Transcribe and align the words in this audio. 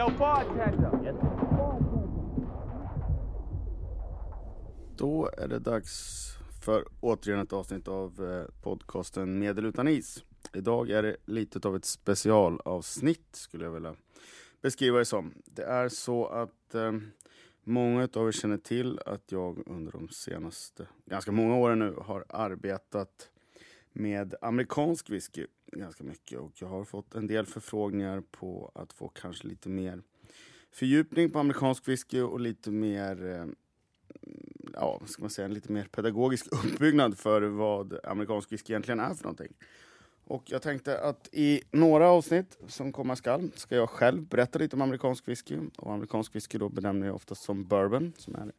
Yo, 0.00 0.10
bartender! 0.18 1.00
Yes. 1.04 1.16
Då 4.96 5.30
är 5.38 5.48
det 5.48 5.58
dags 5.58 6.26
för 6.64 6.84
återigen 7.00 7.40
ett 7.40 7.52
avsnitt 7.52 7.88
av 7.88 8.30
eh, 8.30 8.62
podcasten 8.62 9.38
Medel 9.38 9.66
utan 9.66 9.88
is. 9.88 10.24
Idag 10.54 10.90
är 10.90 11.02
det 11.02 11.16
lite 11.24 11.68
av 11.68 11.76
ett 11.76 11.84
specialavsnitt 11.84 13.36
skulle 13.36 13.64
jag 13.64 13.70
vilja 13.70 13.94
beskriva 14.62 14.98
det 14.98 15.04
som. 15.04 15.34
Det 15.44 15.62
är 15.62 15.88
så 15.88 16.26
att 16.26 16.74
eh, 16.74 16.92
många 17.64 18.08
av 18.14 18.28
er 18.28 18.32
känner 18.32 18.58
till 18.58 19.00
att 19.06 19.32
jag 19.32 19.62
under 19.66 19.92
de 19.92 20.08
senaste, 20.08 20.86
ganska 21.06 21.32
många 21.32 21.56
åren 21.56 21.78
nu, 21.78 21.94
har 22.02 22.24
arbetat 22.28 23.29
med 23.92 24.34
amerikansk 24.40 25.10
whisky 25.10 25.46
ganska 25.72 26.04
mycket 26.04 26.38
och 26.38 26.52
jag 26.54 26.68
har 26.68 26.84
fått 26.84 27.14
en 27.14 27.26
del 27.26 27.46
förfrågningar 27.46 28.22
på 28.30 28.72
att 28.74 28.92
få 28.92 29.08
kanske 29.08 29.46
lite 29.46 29.68
mer 29.68 30.02
fördjupning 30.70 31.30
på 31.30 31.38
amerikansk 31.38 31.88
whisky 31.88 32.20
och 32.20 32.40
lite 32.40 32.70
mer 32.70 33.26
eh, 33.26 33.46
ja, 34.74 35.00
ska 35.06 35.22
man 35.22 35.30
säga, 35.30 35.46
en 35.46 35.54
lite 35.54 35.72
mer 35.72 35.84
pedagogisk 35.84 36.46
uppbyggnad 36.64 37.18
för 37.18 37.42
vad 37.42 37.98
amerikansk 38.04 38.52
whisky 38.52 38.72
egentligen 38.72 39.00
är 39.00 39.14
för 39.14 39.24
någonting. 39.24 39.54
Och 40.30 40.42
jag 40.46 40.62
tänkte 40.62 41.00
att 41.00 41.28
i 41.32 41.62
några 41.70 42.08
avsnitt 42.08 42.58
som 42.66 42.92
komma 42.92 43.16
skall 43.16 43.50
ska 43.54 43.76
jag 43.76 43.90
själv 43.90 44.22
berätta 44.22 44.58
lite 44.58 44.76
om 44.76 44.82
amerikansk 44.82 45.28
whisky. 45.28 45.58
Och 45.76 45.92
amerikansk 45.92 46.34
whisky 46.34 46.58
då 46.58 46.68
benämner 46.68 47.06
jag 47.06 47.16
oftast 47.16 47.42
som 47.42 47.64
bourbon. 47.64 48.12
Som 48.16 48.34
är, 48.34 48.52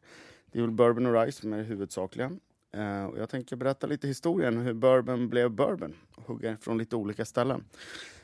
det 0.46 0.60
är 0.60 0.62
väl 0.62 0.72
bourbon 0.72 1.06
och 1.06 1.26
rice 1.26 1.42
som 1.42 1.54
är 1.54 1.58
det 1.58 1.64
huvudsakliga. 1.64 2.32
Uh, 2.78 3.06
och 3.06 3.20
jag 3.20 3.30
tänker 3.30 3.56
berätta 3.56 3.88
lite 3.88 4.08
historien 4.08 4.58
hur 4.58 4.74
bourbon 4.74 5.30
blev 5.30 5.52
bourbon. 5.52 5.96
Och 6.16 6.24
hugga 6.24 6.58
från 6.62 6.78
lite 6.78 6.96
olika 6.96 7.26
ställen. 7.26 7.64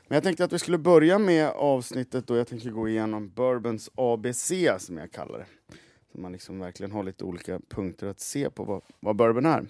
Men 0.08 0.16
jag 0.16 0.22
tänkte 0.22 0.44
att 0.44 0.52
vi 0.52 0.58
skulle 0.58 0.78
börja 0.78 1.18
med 1.18 1.48
avsnittet 1.48 2.26
då 2.26 2.36
jag 2.36 2.48
tänker 2.48 2.70
gå 2.70 2.88
igenom 2.88 3.30
bourbons 3.30 3.90
ABC 3.94 4.52
som 4.78 4.96
jag 4.96 5.12
kallar 5.12 5.38
det. 5.38 5.46
Så 6.12 6.20
man 6.20 6.32
liksom 6.32 6.58
verkligen 6.58 6.92
har 6.92 7.02
lite 7.02 7.24
olika 7.24 7.60
punkter 7.68 8.06
att 8.06 8.20
se 8.20 8.50
på 8.50 8.64
vad, 8.64 8.82
vad 9.00 9.16
bourbon 9.16 9.46
är. 9.46 9.60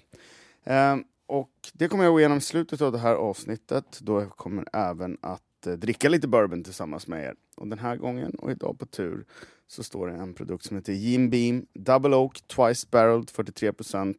Uh, 0.66 1.02
och 1.28 1.50
det 1.72 1.88
kommer 1.88 2.04
jag 2.04 2.12
gå 2.12 2.20
igenom 2.20 2.38
i 2.38 2.40
slutet 2.40 2.80
av 2.80 2.92
det 2.92 2.98
här 2.98 3.14
avsnittet. 3.14 3.98
Då 4.00 4.20
jag 4.20 4.30
kommer 4.30 4.64
även 4.72 5.18
att 5.20 5.66
eh, 5.66 5.72
dricka 5.72 6.08
lite 6.08 6.28
bourbon 6.28 6.64
tillsammans 6.64 7.06
med 7.06 7.24
er. 7.24 7.34
Och 7.56 7.68
den 7.68 7.78
här 7.78 7.96
gången 7.96 8.34
och 8.34 8.50
idag 8.50 8.78
på 8.78 8.86
tur 8.86 9.24
så 9.66 9.82
står 9.82 10.08
det 10.08 10.14
en 10.14 10.34
produkt 10.34 10.64
som 10.64 10.76
heter 10.76 10.92
Jim 10.92 11.30
Beam 11.30 11.66
Double 11.74 12.16
Oak 12.16 12.40
Twice 12.46 12.86
Barreled 12.90 13.28
43% 13.28 14.14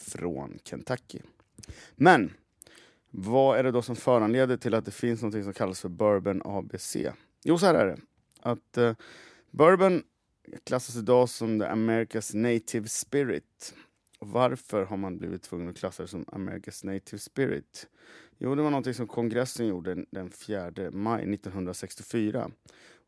från 0.00 0.58
Kentucky. 0.64 1.18
Men 1.96 2.32
vad 3.10 3.58
är 3.58 3.62
det 3.62 3.70
då 3.70 3.82
som 3.82 3.96
föranleder 3.96 4.56
till 4.56 4.74
att 4.74 4.84
det 4.84 4.90
finns 4.90 5.22
något 5.22 5.44
som 5.44 5.52
kallas 5.52 5.80
för 5.80 5.88
Bourbon 5.88 6.42
ABC? 6.44 6.96
Jo, 7.44 7.58
så 7.58 7.66
här 7.66 7.74
är 7.74 7.86
det. 7.86 7.98
Att 8.40 8.78
eh, 8.78 8.94
Bourbon 9.50 10.02
klassas 10.64 10.96
idag 10.96 11.28
som 11.28 11.60
the 11.60 11.66
America's 11.66 12.36
Native 12.36 12.88
Spirit. 12.88 13.74
Och 14.18 14.28
varför 14.28 14.84
har 14.84 14.96
man 14.96 15.18
blivit 15.18 15.42
tvungen 15.42 15.68
att 15.68 15.78
klassa 15.78 16.02
det 16.02 16.08
som 16.08 16.24
America's 16.24 16.86
Native 16.86 17.18
Spirit? 17.18 17.88
Jo, 18.38 18.54
det 18.54 18.62
var 18.62 18.70
något 18.70 18.96
som 18.96 19.06
kongressen 19.06 19.66
gjorde 19.66 20.04
den 20.10 20.30
4 20.30 20.72
maj 20.92 21.34
1964. 21.34 22.50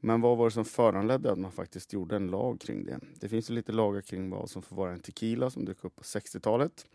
Men 0.04 0.20
vad 0.20 0.38
var 0.38 0.44
det 0.44 0.50
som 0.50 0.64
föranledde 0.64 1.32
att 1.32 1.38
man 1.38 1.52
faktiskt 1.52 1.92
gjorde 1.92 2.16
en 2.16 2.26
lag 2.26 2.60
kring 2.60 2.84
det? 2.84 3.00
Det 3.20 3.28
finns 3.28 3.50
ju 3.50 3.54
lite 3.54 3.72
lagar 3.72 4.00
kring 4.00 4.30
vad 4.30 4.50
som 4.50 4.62
får 4.62 4.76
vara 4.76 4.92
en 4.92 5.00
tequila 5.00 5.50
som 5.50 5.64
dök 5.64 5.84
upp 5.84 5.96
på 5.96 6.02
60-talet. 6.02 6.86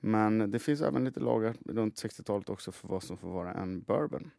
Men 0.00 0.50
det 0.50 0.58
finns 0.58 0.80
även 0.80 1.04
lite 1.04 1.20
lagar 1.20 1.54
runt 1.64 1.94
60-talet 1.94 2.48
också 2.48 2.72
för 2.72 2.88
vad 2.88 3.02
som 3.02 3.16
får 3.16 3.28
vara 3.28 3.52
en 3.52 3.80
bourbon. 3.80 4.30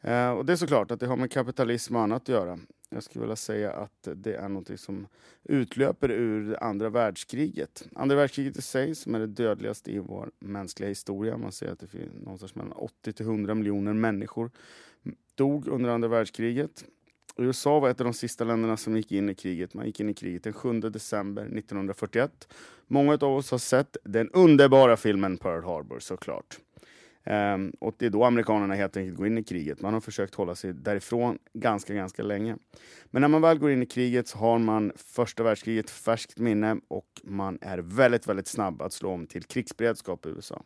Eh, 0.00 0.30
och 0.30 0.46
det 0.46 0.52
är 0.52 0.56
såklart 0.56 0.90
att 0.90 1.00
det 1.00 1.06
har 1.06 1.16
med 1.16 1.30
kapitalism 1.30 1.96
och 1.96 2.02
annat 2.02 2.22
att 2.22 2.28
göra. 2.28 2.58
Jag 2.90 3.02
skulle 3.02 3.20
vilja 3.20 3.36
säga 3.36 3.72
att 3.72 4.08
det 4.14 4.34
är 4.34 4.48
något 4.48 4.80
som 4.80 5.06
utlöper 5.44 6.10
ur 6.10 6.62
andra 6.62 6.88
världskriget. 6.88 7.88
Andra 7.94 8.16
världskriget 8.16 8.56
i 8.56 8.62
sig, 8.62 8.94
som 8.94 9.14
är 9.14 9.18
det 9.18 9.26
dödligaste 9.26 9.92
i 9.92 9.98
vår 9.98 10.30
mänskliga 10.38 10.88
historia. 10.88 11.36
Man 11.36 11.52
säger 11.52 11.72
att 11.72 11.80
det 11.80 11.86
finns 11.86 12.14
någonstans 12.14 12.54
mellan 12.54 12.72
80 12.72 13.12
till 13.12 13.26
100 13.26 13.54
miljoner 13.54 13.92
människor 13.92 14.50
dog 15.34 15.68
under 15.68 15.90
andra 15.90 16.08
världskriget. 16.08 16.84
USA 17.40 17.80
var 17.80 17.90
ett 17.90 18.00
av 18.00 18.04
de 18.04 18.14
sista 18.14 18.44
länderna 18.44 18.76
som 18.76 18.96
gick 18.96 19.12
in 19.12 19.28
i 19.28 19.34
kriget. 19.34 19.74
Man 19.74 19.86
gick 19.86 20.00
in 20.00 20.08
i 20.08 20.14
kriget 20.14 20.44
den 20.44 20.52
7 20.52 20.80
december 20.80 21.42
1941. 21.42 22.48
Många 22.86 23.12
av 23.12 23.36
oss 23.36 23.50
har 23.50 23.58
sett 23.58 23.96
den 24.04 24.30
underbara 24.30 24.96
filmen 24.96 25.36
Pearl 25.36 25.64
Harbor 25.64 25.98
såklart. 25.98 26.58
Um, 27.24 27.72
och 27.80 27.94
det 27.98 28.06
är 28.06 28.10
då 28.10 28.24
amerikanerna 28.24 28.74
helt 28.74 28.96
enkelt 28.96 29.16
går 29.16 29.26
in 29.26 29.38
i 29.38 29.44
kriget. 29.44 29.80
Man 29.80 29.94
har 29.94 30.00
försökt 30.00 30.34
hålla 30.34 30.54
sig 30.54 30.72
därifrån 30.72 31.38
ganska, 31.52 31.94
ganska 31.94 32.22
länge. 32.22 32.56
Men 33.04 33.20
när 33.20 33.28
man 33.28 33.42
väl 33.42 33.58
går 33.58 33.70
in 33.70 33.82
i 33.82 33.86
kriget 33.86 34.28
så 34.28 34.38
har 34.38 34.58
man 34.58 34.92
första 34.96 35.42
världskriget 35.42 35.90
färskt 35.90 36.38
minne 36.38 36.76
och 36.88 37.20
man 37.24 37.58
är 37.60 37.78
väldigt, 37.78 38.26
väldigt 38.26 38.46
snabb 38.46 38.82
att 38.82 38.92
slå 38.92 39.10
om 39.10 39.26
till 39.26 39.44
krigsberedskap 39.44 40.26
i 40.26 40.28
USA. 40.28 40.62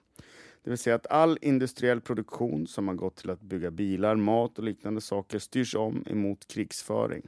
Det 0.64 0.70
vill 0.70 0.78
säga 0.78 0.96
att 0.96 1.06
all 1.06 1.38
industriell 1.40 2.00
produktion 2.00 2.66
som 2.66 2.88
har 2.88 2.94
gått 2.94 3.16
till 3.16 3.30
att 3.30 3.40
bygga 3.40 3.70
bilar, 3.70 4.16
mat 4.16 4.58
och 4.58 4.64
liknande 4.64 5.00
saker 5.00 5.38
styrs 5.38 5.74
om 5.74 6.04
emot 6.06 6.48
krigsföring. 6.48 7.22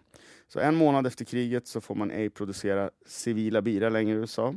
Så 0.49 0.61
en 0.61 0.75
månad 0.75 1.07
efter 1.07 1.25
kriget 1.25 1.67
så 1.67 1.81
får 1.81 1.95
man 1.95 2.11
ej 2.11 2.31
producera 2.31 2.91
civila 3.07 3.63
bilar 3.63 3.91
längre 3.91 4.17
i 4.17 4.19
USA. 4.19 4.55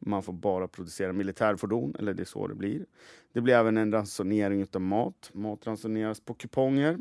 Man 0.00 0.22
får 0.22 0.32
bara 0.32 0.68
producera 0.68 1.12
militärfordon, 1.12 1.94
eller 1.98 2.14
det 2.14 2.22
är 2.22 2.24
så 2.24 2.46
det 2.46 2.54
blir. 2.54 2.86
Det 3.32 3.40
blir 3.40 3.54
även 3.54 3.76
en 3.76 3.92
ransonering 3.92 4.66
av 4.72 4.80
mat. 4.80 5.30
Mat 5.32 5.66
ransoneras 5.66 6.20
på 6.20 6.34
kuponger. 6.34 6.98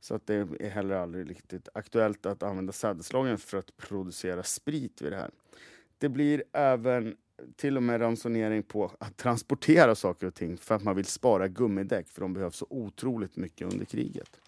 Så 0.00 0.14
att 0.14 0.26
det 0.26 0.34
är 0.34 0.70
heller 0.70 0.94
aldrig 0.94 1.30
riktigt 1.30 1.68
aktuellt 1.74 2.26
att 2.26 2.42
använda 2.42 2.72
sädeslagen 2.72 3.38
för 3.38 3.58
att 3.58 3.76
producera 3.76 4.42
sprit 4.42 5.02
vid 5.02 5.12
det 5.12 5.16
här. 5.16 5.30
Det 5.98 6.08
blir 6.08 6.44
även 6.52 7.16
till 7.56 7.76
och 7.76 7.82
med 7.82 8.00
ransonering 8.00 8.62
på 8.62 8.92
att 9.00 9.16
transportera 9.16 9.94
saker 9.94 10.26
och 10.26 10.34
ting 10.34 10.56
för 10.56 10.74
att 10.74 10.82
man 10.82 10.96
vill 10.96 11.04
spara 11.04 11.48
gummidäck 11.48 12.08
för 12.08 12.20
de 12.20 12.32
behövs 12.32 12.56
så 12.56 12.66
otroligt 12.70 13.36
mycket 13.36 13.72
under 13.72 13.84
kriget. 13.84 14.40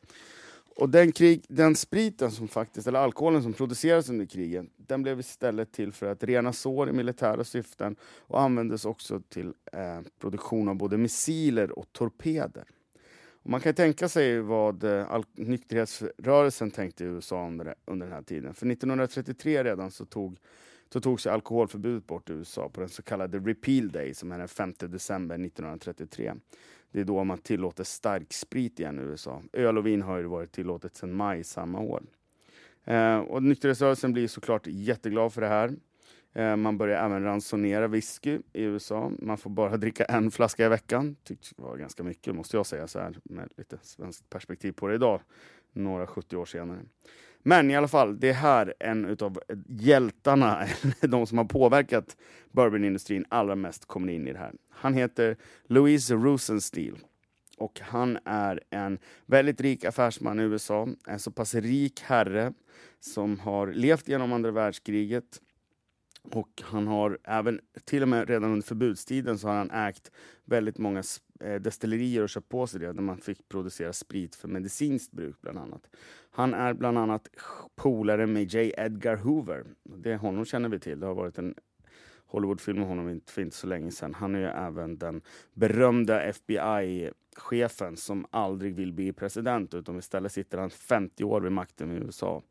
Och 0.77 0.89
den, 0.89 1.13
krig, 1.13 1.45
den 1.49 1.77
spriten 1.77 2.31
som 2.31 2.49
faktiskt, 2.49 2.87
eller 2.87 2.99
alkoholen 2.99 3.43
som 3.43 3.53
producerades 3.53 4.09
under 4.09 4.27
kriget, 4.27 4.67
den 4.77 5.03
blev 5.03 5.21
istället 5.21 5.73
till 5.73 5.93
för 5.93 6.07
att 6.07 6.25
rena 6.25 6.53
sår 6.53 6.89
i 6.89 6.93
militära 6.93 7.45
syften 7.45 7.97
och 8.03 8.41
användes 8.41 8.85
också 8.85 9.21
till 9.29 9.53
eh, 9.73 10.01
produktion 10.19 10.69
av 10.69 10.75
både 10.77 10.99
missiler 10.99 11.79
och 11.79 11.93
torpeder. 11.93 12.65
Och 13.43 13.51
man 13.51 13.61
kan 13.61 13.75
tänka 13.75 14.09
sig 14.09 14.41
vad 14.41 14.85
eh, 14.85 15.21
nykterhetsrörelsen 15.35 16.71
tänkte 16.71 17.05
i 17.05 17.07
USA 17.07 17.47
under, 17.47 17.75
under 17.85 18.07
den 18.07 18.15
här 18.15 18.23
tiden. 18.23 18.55
För 18.55 18.67
1933 18.67 19.65
redan 19.65 19.91
så 19.91 20.05
tog 20.05 20.39
så 20.93 21.01
tog 21.01 21.21
sig 21.21 21.33
alkoholförbudet 21.33 22.07
bort 22.07 22.31
i 22.31 22.33
USA 22.33 22.69
på 22.69 22.81
den 22.81 22.89
så 22.89 23.03
kallade 23.03 23.39
Repeal 23.39 23.89
Day 23.89 24.15
som 24.15 24.33
är 24.33 24.39
den 24.39 24.49
5 24.49 24.73
december 24.79 25.35
1933. 25.35 26.35
Det 26.93 27.01
är 27.01 27.05
då 27.05 27.25
man 27.25 27.39
tillåter 27.39 27.85
stark 27.85 28.33
sprit 28.33 28.81
igen 28.81 28.99
i 28.99 29.03
USA. 29.03 29.43
Öl 29.53 29.79
och 29.79 29.87
vin 29.87 30.03
har 30.03 30.19
ju 30.19 30.25
varit 30.25 30.53
tillåtet 30.53 30.97
sedan 30.97 31.13
maj 31.13 31.45
samma 31.45 31.81
år. 31.81 32.03
Eh, 32.85 33.19
och 33.19 33.43
nykterhetsrörelsen 33.43 34.13
blir 34.13 34.29
såklart 34.29 34.67
jätteglad 34.67 35.33
för 35.33 35.41
det 35.41 35.49
här. 35.49 35.75
Eh, 36.33 36.57
man 36.57 36.79
börjar 36.79 37.05
även 37.05 37.23
ransonera 37.23 37.89
whisky 37.89 38.39
i 38.53 38.63
USA. 38.63 39.13
Man 39.19 39.39
får 39.39 39.51
bara 39.51 39.77
dricka 39.77 40.05
en 40.05 40.31
flaska 40.31 40.67
i 40.67 40.69
veckan. 40.69 41.17
Det 41.23 41.53
var 41.57 41.77
ganska 41.77 42.03
mycket 42.03 42.35
måste 42.35 42.57
jag 42.57 42.67
säga 42.67 42.87
så 42.87 42.99
här 42.99 43.17
med 43.25 43.53
lite 43.57 43.79
svenskt 43.83 44.31
perspektiv 44.31 44.73
på 44.73 44.89
det 44.89 44.95
idag. 44.95 45.21
Några 45.73 46.07
70 46.07 46.37
år 46.37 46.45
senare. 46.45 46.81
Men 47.43 47.71
i 47.71 47.77
alla 47.77 47.89
fall, 47.89 48.21
det 48.21 48.29
är 48.29 48.35
här 48.35 48.75
en 48.81 49.17
av 49.21 49.41
hjältarna, 49.69 50.67
de 51.01 51.27
som 51.27 51.39
har 51.39 51.45
påverkat 51.45 52.17
bourbonindustrin 52.51 53.25
allra 53.29 53.55
mest, 53.55 53.87
kommer 53.87 54.13
in 54.13 54.29
i 54.29 54.33
det 54.33 54.39
här. 54.39 54.53
Han 54.71 54.95
heter 54.95 55.37
Louise 55.67 56.15
Rosenstiel. 56.15 56.99
Och 57.59 57.81
han 57.81 58.19
är 58.25 58.61
en 58.71 58.99
väldigt 59.27 59.61
rik 59.61 59.85
affärsman 59.85 60.41
i 60.41 60.43
USA, 60.43 60.89
en 61.07 61.19
så 61.19 61.31
pass 61.31 61.55
rik 61.55 62.01
herre 62.01 62.53
som 63.01 63.41
har 63.41 63.67
levt 63.67 64.09
genom 64.09 64.33
andra 64.33 64.51
världskriget. 64.51 65.41
Och 66.35 66.63
han 66.63 66.87
har 66.87 67.19
även, 67.25 67.61
till 67.85 68.03
och 68.03 68.09
med 68.09 68.29
redan 68.29 68.51
under 68.51 68.67
förbudstiden, 68.67 69.39
så 69.39 69.49
har 69.49 69.55
han 69.55 69.71
ägt 69.71 70.11
väldigt 70.45 70.79
många 70.79 71.03
eh, 71.41 71.55
destillerier 71.55 72.23
och 72.23 72.29
köpt 72.29 72.49
på 72.49 72.67
sig 72.67 72.81
det, 72.81 72.93
där 72.93 73.03
man 73.03 73.19
fick 73.19 73.49
producera 73.49 73.93
sprit 73.93 74.35
för 74.35 74.49
medicinskt 74.49 75.13
bruk 75.13 75.37
bland 75.41 75.59
annat. 75.59 75.89
Han 76.31 76.55
är 76.55 76.75
bland 76.75 76.99
annat 76.99 77.29
polare 77.77 78.27
med 78.27 78.55
J. 78.55 78.73
Edgar 78.77 79.17
Hoover. 79.17 79.65
Det 79.83 80.17
honom 80.17 80.45
känner 80.45 80.69
vi 80.69 80.79
till. 80.79 81.01
Det 81.01 81.07
har 81.07 81.15
varit 81.15 81.39
en 81.39 81.55
Hollywoodfilm 82.27 82.79
med 82.79 82.89
honom 82.89 83.21
för 83.27 83.43
inte 83.43 83.57
så 83.57 83.67
länge 83.67 83.91
sedan. 83.91 84.15
Han 84.15 84.35
är 84.35 84.39
ju 84.39 84.47
även 84.47 84.99
den 84.99 85.23
berömda 85.55 86.23
FBI-chefen 86.23 87.97
som 87.97 88.27
aldrig 88.31 88.75
vill 88.75 88.93
bli 88.93 89.13
president 89.13 89.75
utan 89.75 89.99
istället 89.99 90.33
sitter 90.33 90.59
han 90.59 90.71
50 90.71 91.25
år 91.25 91.41
vid 91.41 91.53
makten 91.53 91.93
i 91.93 91.95
USA. 91.95 92.43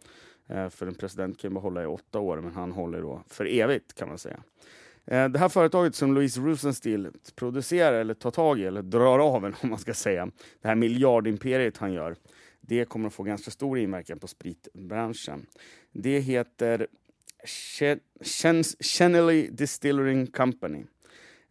Eh, 0.48 0.70
för 0.70 0.88
en 0.88 0.96
president 0.96 1.40
kan 1.40 1.50
ju 1.50 1.54
bara 1.54 1.62
hålla 1.62 1.84
i 1.84 1.86
åtta 1.86 2.20
år, 2.20 2.42
men 2.42 2.52
han 2.52 2.72
håller 2.72 3.02
då 3.02 3.24
för 3.28 3.46
evigt 3.46 3.94
kan 3.94 4.08
man 4.08 4.18
säga. 4.18 4.44
Eh, 5.06 5.30
det 5.30 5.40
här 5.40 5.50
företaget 5.50 5.96
som 5.96 6.14
Louise 6.14 6.40
Rosenstiel 6.40 7.12
producerar 7.36 7.94
eller 7.94 8.14
tar 8.14 8.32
tag 8.32 8.60
i, 8.60 8.64
eller 8.64 8.82
drar 8.82 9.20
av 9.20 9.46
en 9.46 9.56
om 9.62 9.70
man 9.70 9.80
ska 9.80 9.94
säga, 9.94 10.26
det 10.62 10.68
här 10.68 10.76
miljardimperiet 10.76 11.78
han 11.78 11.94
gör, 11.94 12.16
Det 12.62 12.86
kommer 12.86 13.08
att 13.08 13.14
få 13.14 13.24
ganska 13.24 13.52
stor 13.52 13.80
inverkan 13.80 14.20
på 14.20 14.28
spritbranschen. 14.28 15.46
Det 15.92 16.20
heter 16.20 16.88
Chenelly 18.80 19.48
Distillering 19.48 20.28
Company. 20.28 20.84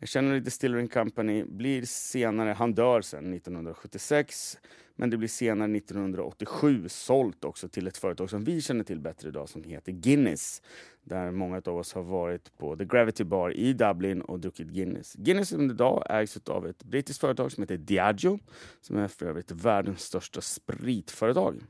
Chenelly 0.07 0.41
Distillery 0.41 0.89
Company 0.89 1.45
blir 1.45 1.83
senare, 1.83 2.51
han 2.51 2.75
dör 2.75 3.01
sen 3.01 3.35
1976, 3.35 4.59
men 4.97 5.11
det 5.11 5.17
blir 5.17 5.29
senare 5.29 5.77
1987 5.77 6.89
sålt 6.89 7.45
också 7.45 7.69
till 7.69 7.87
ett 7.87 7.97
företag 7.97 8.31
som 8.31 8.45
vi 8.45 8.61
känner 8.61 8.85
till 8.85 9.01
bättre 9.01 9.29
idag 9.29 9.49
som 9.49 9.65
heter 9.65 9.93
Guinness. 9.93 10.63
Där 11.05 11.31
många 11.31 11.63
av 11.67 11.77
oss 11.77 11.93
har 11.93 12.03
varit 12.03 12.59
på 12.59 12.77
The 12.77 12.85
Gravity 12.85 13.25
Bar 13.25 13.53
i 13.57 13.73
Dublin 13.73 14.21
och 14.21 14.41
druckit 14.41 14.69
Guinness. 14.69 15.15
Guinness 15.15 15.53
idag 15.53 16.07
ägs 16.11 16.37
av 16.47 16.67
ett 16.67 16.85
brittiskt 16.85 17.21
företag 17.21 17.53
som 17.53 17.63
heter 17.63 17.77
Diageo 17.77 18.39
som 18.81 18.97
är 18.97 19.09
för 19.09 19.27
övrigt 19.27 19.51
världens 19.51 20.01
största 20.01 20.41
spritföretag. 20.41 21.63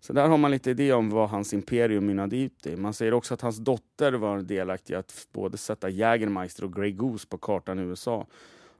Så 0.00 0.12
där 0.12 0.28
har 0.28 0.38
man 0.38 0.50
lite 0.50 0.70
idé 0.70 0.92
om 0.92 1.10
vad 1.10 1.28
hans 1.28 1.54
imperium 1.54 2.06
mynnade 2.06 2.36
ut 2.36 2.66
i. 2.66 2.76
Man 2.76 2.94
säger 2.94 3.14
också 3.14 3.34
att 3.34 3.40
hans 3.40 3.56
dotter 3.56 4.12
var 4.12 4.38
delaktig 4.38 4.94
i 4.94 4.96
att 4.96 5.26
både 5.32 5.56
sätta 5.56 5.88
Jägermeister 5.88 6.64
och 6.64 6.74
Grey 6.74 6.92
Goose 6.92 7.28
på 7.28 7.38
kartan 7.38 7.78
i 7.78 7.82
USA. 7.82 8.26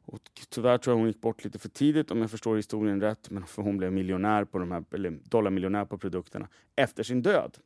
Och 0.04 0.20
tyvärr 0.48 0.78
tror 0.78 0.92
jag 0.92 0.98
hon 0.98 1.06
gick 1.06 1.20
bort 1.20 1.44
lite 1.44 1.58
för 1.58 1.68
tidigt 1.68 2.10
om 2.10 2.20
jag 2.20 2.30
förstår 2.30 2.56
historien 2.56 3.00
rätt. 3.00 3.30
Men 3.30 3.46
för 3.46 3.62
hon 3.68 3.76
blev 3.76 3.92
miljonär 3.92 4.44
på 4.44 4.58
de 4.58 4.72
här, 4.72 4.84
eller 4.94 5.10
dollarmiljonär 5.10 5.84
på 5.84 5.98
produkterna 5.98 6.48
efter 6.76 7.02
sin 7.02 7.22
död. 7.22 7.58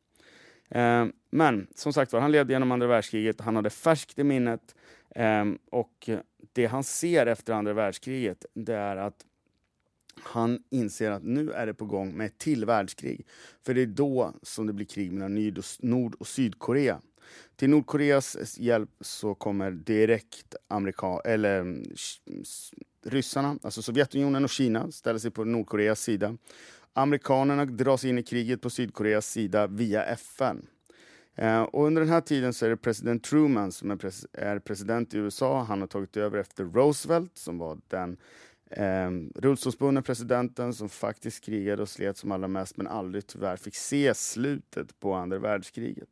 Eh, 0.69 1.07
men 1.31 1.67
som 1.75 1.93
sagt 1.93 2.13
var, 2.13 2.21
han 2.21 2.33
levde 2.33 2.53
genom 2.53 2.73
andra 2.73 2.87
världskriget. 2.87 3.41
Han 3.41 3.57
hade 3.57 3.71
färskt 3.71 4.19
i 4.19 4.25
minnet. 4.25 4.75
Eh, 5.15 5.45
och 5.71 6.11
det 6.53 6.67
han 6.67 6.85
ser 6.85 7.27
efter 7.27 7.53
andra 7.53 7.73
världskriget, 7.73 8.47
det 8.55 8.75
är 8.75 8.97
att 8.97 9.27
han 10.21 10.63
inser 10.71 11.11
att 11.11 11.23
nu 11.23 11.51
är 11.51 11.67
det 11.67 11.75
på 11.75 11.85
gång 11.85 12.17
med 12.17 12.27
ett 12.27 12.39
till 12.39 12.65
världskrig. 12.65 13.27
För 13.63 13.75
det 13.75 13.83
är 13.83 13.87
då 13.87 14.35
som 14.43 14.67
det 14.67 14.73
blir 14.73 14.87
krig 14.87 15.13
mellan 15.13 15.55
Nord 15.81 16.15
och 16.15 16.27
Sydkorea. 16.27 17.01
Till 17.57 17.71
Nordkoreas 17.71 18.59
hjälp 18.59 18.91
så 19.01 19.35
kommer 19.35 19.71
direkt 19.71 20.55
Amerika 20.69 21.21
eller 21.25 21.61
mm, 21.61 21.85
ryssarna, 23.05 23.59
alltså 23.63 23.83
Sovjetunionen 23.83 24.45
och 24.45 24.51
Kina, 24.51 24.91
ställer 24.91 25.19
sig 25.19 25.31
på 25.31 25.45
Nordkoreas 25.45 26.01
sida. 26.01 26.37
Amerikanerna 26.93 27.65
dras 27.65 28.05
in 28.05 28.19
i 28.19 28.23
kriget 28.23 28.61
på 28.61 28.71
Sydkoreas 28.71 29.27
sida 29.27 29.67
via 29.67 30.05
FN. 30.05 30.67
Eh, 31.35 31.63
och 31.63 31.87
under 31.87 32.03
den 32.03 32.11
här 32.11 32.21
tiden 32.21 32.53
så 32.53 32.67
är 32.67 32.71
det 32.71 32.77
president 32.77 33.25
Truman 33.25 33.73
som 33.73 33.91
är, 33.91 33.97
pres 33.97 34.27
är 34.33 34.59
president 34.59 35.15
i 35.15 35.19
USA. 35.19 35.63
Han 35.63 35.81
har 35.81 35.89
tagit 35.89 36.17
över 36.17 36.39
efter 36.39 36.65
Roosevelt 36.65 37.39
som 37.39 37.59
var 37.59 37.79
den 37.89 38.17
Eh, 38.77 39.11
rullstolsbundna 39.35 40.03
presidenten 40.03 40.75
som 40.75 40.89
faktiskt 40.89 41.45
krigade 41.45 41.83
och 41.83 41.89
slet 41.89 42.17
som 42.17 42.33
allra 42.33 42.49
mest 42.49 42.77
men 42.77 42.87
aldrig 42.87 43.27
tyvärr 43.27 43.57
fick 43.57 43.75
se 43.75 44.15
slutet 44.15 45.01
på 45.01 45.15
andra 45.15 45.39
världskriget. 45.39 46.09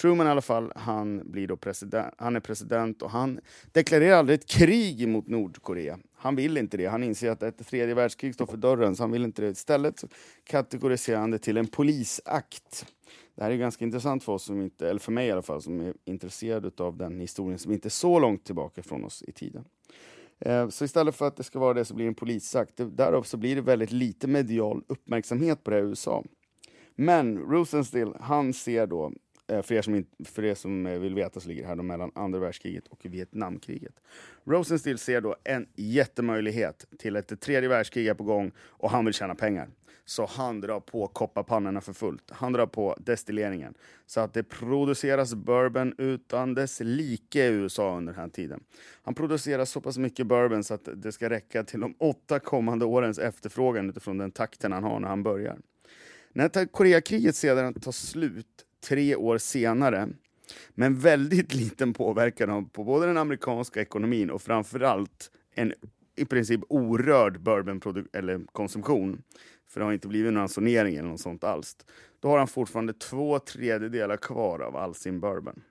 Truman 0.00 0.26
i 0.26 0.30
alla 0.30 0.42
fall, 0.42 0.72
han, 0.76 1.30
blir 1.30 1.48
då 1.48 1.56
president, 1.56 2.14
han 2.18 2.36
är 2.36 2.40
president 2.40 3.02
och 3.02 3.10
han 3.10 3.40
deklarerar 3.72 4.16
aldrig 4.16 4.38
ett 4.38 4.48
krig 4.48 5.08
mot 5.08 5.28
Nordkorea. 5.28 5.98
Han 6.14 6.36
vill 6.36 6.56
inte 6.56 6.76
det. 6.76 6.86
Han 6.86 7.02
inser 7.02 7.30
att 7.30 7.42
ett 7.42 7.66
tredje 7.66 7.94
världskrig 7.94 8.34
står 8.34 8.46
för 8.46 8.56
dörren, 8.56 8.96
så 8.96 9.02
han 9.02 9.10
vill 9.10 9.24
inte 9.24 9.42
det. 9.42 9.48
Istället 9.48 10.04
kategoriserar 10.44 11.20
han 11.20 11.30
det 11.30 11.38
till 11.38 11.56
en 11.56 11.66
polisakt. 11.66 12.86
Det 13.34 13.44
här 13.44 13.50
är 13.50 13.56
ganska 13.56 13.84
intressant 13.84 14.24
för 14.24 14.32
oss, 14.32 14.44
som 14.44 14.62
inte, 14.62 14.90
eller 14.90 15.00
för 15.00 15.12
mig 15.12 15.28
i 15.28 15.30
alla 15.30 15.42
fall, 15.42 15.62
som 15.62 15.80
är 15.80 15.94
intresserad 16.04 16.80
av 16.80 16.96
den 16.96 17.20
historien 17.20 17.58
som 17.58 17.72
inte 17.72 17.88
är 17.88 17.90
så 17.90 18.18
långt 18.18 18.44
tillbaka 18.44 18.82
från 18.82 19.04
oss 19.04 19.24
i 19.26 19.32
tiden. 19.32 19.64
Eh, 20.40 20.68
så 20.68 20.84
istället 20.84 21.14
för 21.14 21.26
att 21.26 21.36
det 21.36 21.42
ska 21.42 21.58
vara 21.58 21.74
det 21.74 21.84
så 21.84 21.94
blir 21.94 22.04
det 22.04 22.10
en 22.10 22.14
polisakt. 22.14 22.74
Därav 22.76 23.22
så 23.22 23.36
blir 23.36 23.56
det 23.56 23.62
väldigt 23.62 23.92
lite 23.92 24.26
medial 24.26 24.82
uppmärksamhet 24.88 25.64
på 25.64 25.70
det 25.70 25.76
här 25.76 25.84
i 25.84 25.86
USA. 25.86 26.24
Men 26.94 27.38
Rosenstiel, 27.38 28.14
han 28.20 28.52
ser 28.52 28.86
då, 28.86 29.12
eh, 29.48 29.62
för 29.62 29.74
er 29.74 29.82
som, 29.82 30.04
för 30.24 30.44
er 30.44 30.54
som 30.54 30.86
eh, 30.86 30.98
vill 30.98 31.14
veta 31.14 31.40
så 31.40 31.48
ligger 31.48 31.62
det 31.62 31.68
här 31.68 31.76
då 31.76 31.82
mellan 31.82 32.12
andra 32.14 32.38
världskriget 32.38 32.86
och 32.88 33.06
Vietnamkriget. 33.06 33.94
Rosenstiel 34.44 34.98
ser 34.98 35.20
då 35.20 35.36
en 35.44 35.66
jättemöjlighet 35.76 36.86
till 36.98 37.16
att 37.16 37.32
ett 37.32 37.40
tredje 37.40 37.68
världskrig 37.68 38.06
är 38.06 38.14
på 38.14 38.24
gång 38.24 38.52
och 38.58 38.90
han 38.90 39.04
vill 39.04 39.14
tjäna 39.14 39.34
pengar. 39.34 39.68
Så 40.08 40.26
han 40.26 40.60
drar 40.60 40.80
på 40.80 41.06
kopparpannorna 41.06 41.80
för 41.80 41.92
fullt. 41.92 42.30
Han 42.30 42.52
drar 42.52 42.66
på 42.66 42.96
destilleringen. 43.00 43.74
Så 44.06 44.20
att 44.20 44.34
det 44.34 44.42
produceras 44.42 45.34
bourbon 45.34 45.94
utan 45.98 46.54
dess 46.54 46.80
like 46.80 47.44
i 47.44 47.48
USA 47.48 47.96
under 47.96 48.12
den 48.12 48.22
här 48.22 48.28
tiden. 48.28 48.60
Han 49.02 49.14
producerar 49.14 49.64
så 49.64 49.80
pass 49.80 49.98
mycket 49.98 50.26
bourbon 50.26 50.64
så 50.64 50.74
att 50.74 50.88
det 50.94 51.12
ska 51.12 51.30
räcka 51.30 51.64
till 51.64 51.80
de 51.80 51.94
åtta 51.98 52.38
kommande 52.38 52.84
årens 52.84 53.18
efterfrågan 53.18 53.90
utifrån 53.90 54.18
den 54.18 54.30
takten 54.30 54.72
han 54.72 54.84
har 54.84 55.00
när 55.00 55.08
han 55.08 55.22
börjar. 55.22 55.58
När 56.32 56.66
Koreakriget 56.66 57.36
sedan 57.36 57.74
tar 57.74 57.92
slut 57.92 58.64
tre 58.88 59.16
år 59.16 59.38
senare 59.38 60.08
men 60.70 60.98
väldigt 60.98 61.54
liten 61.60 61.92
påverkan 61.92 62.68
på 62.68 62.84
både 62.84 63.06
den 63.06 63.18
amerikanska 63.18 63.80
ekonomin 63.80 64.30
och 64.30 64.42
framförallt 64.42 65.30
en 65.54 65.72
i 66.16 66.24
princip 66.24 66.60
orörd 66.68 67.40
bourbon-konsumtion 67.40 69.22
för 69.68 69.80
det 69.80 69.86
har 69.86 69.92
inte 69.92 70.08
blivit 70.08 70.32
någon 70.32 70.40
ransonering 70.40 70.96
eller 70.96 71.08
något 71.08 71.20
sånt 71.20 71.44
alls. 71.44 71.76
Då 72.20 72.28
har 72.28 72.38
han 72.38 72.48
fortfarande 72.48 72.92
två 72.92 73.38
tredjedelar 73.38 74.16
kvar 74.16 74.60
av 74.60 74.76
all 74.76 74.94
sin 74.94 75.20
bourbon. 75.20 75.62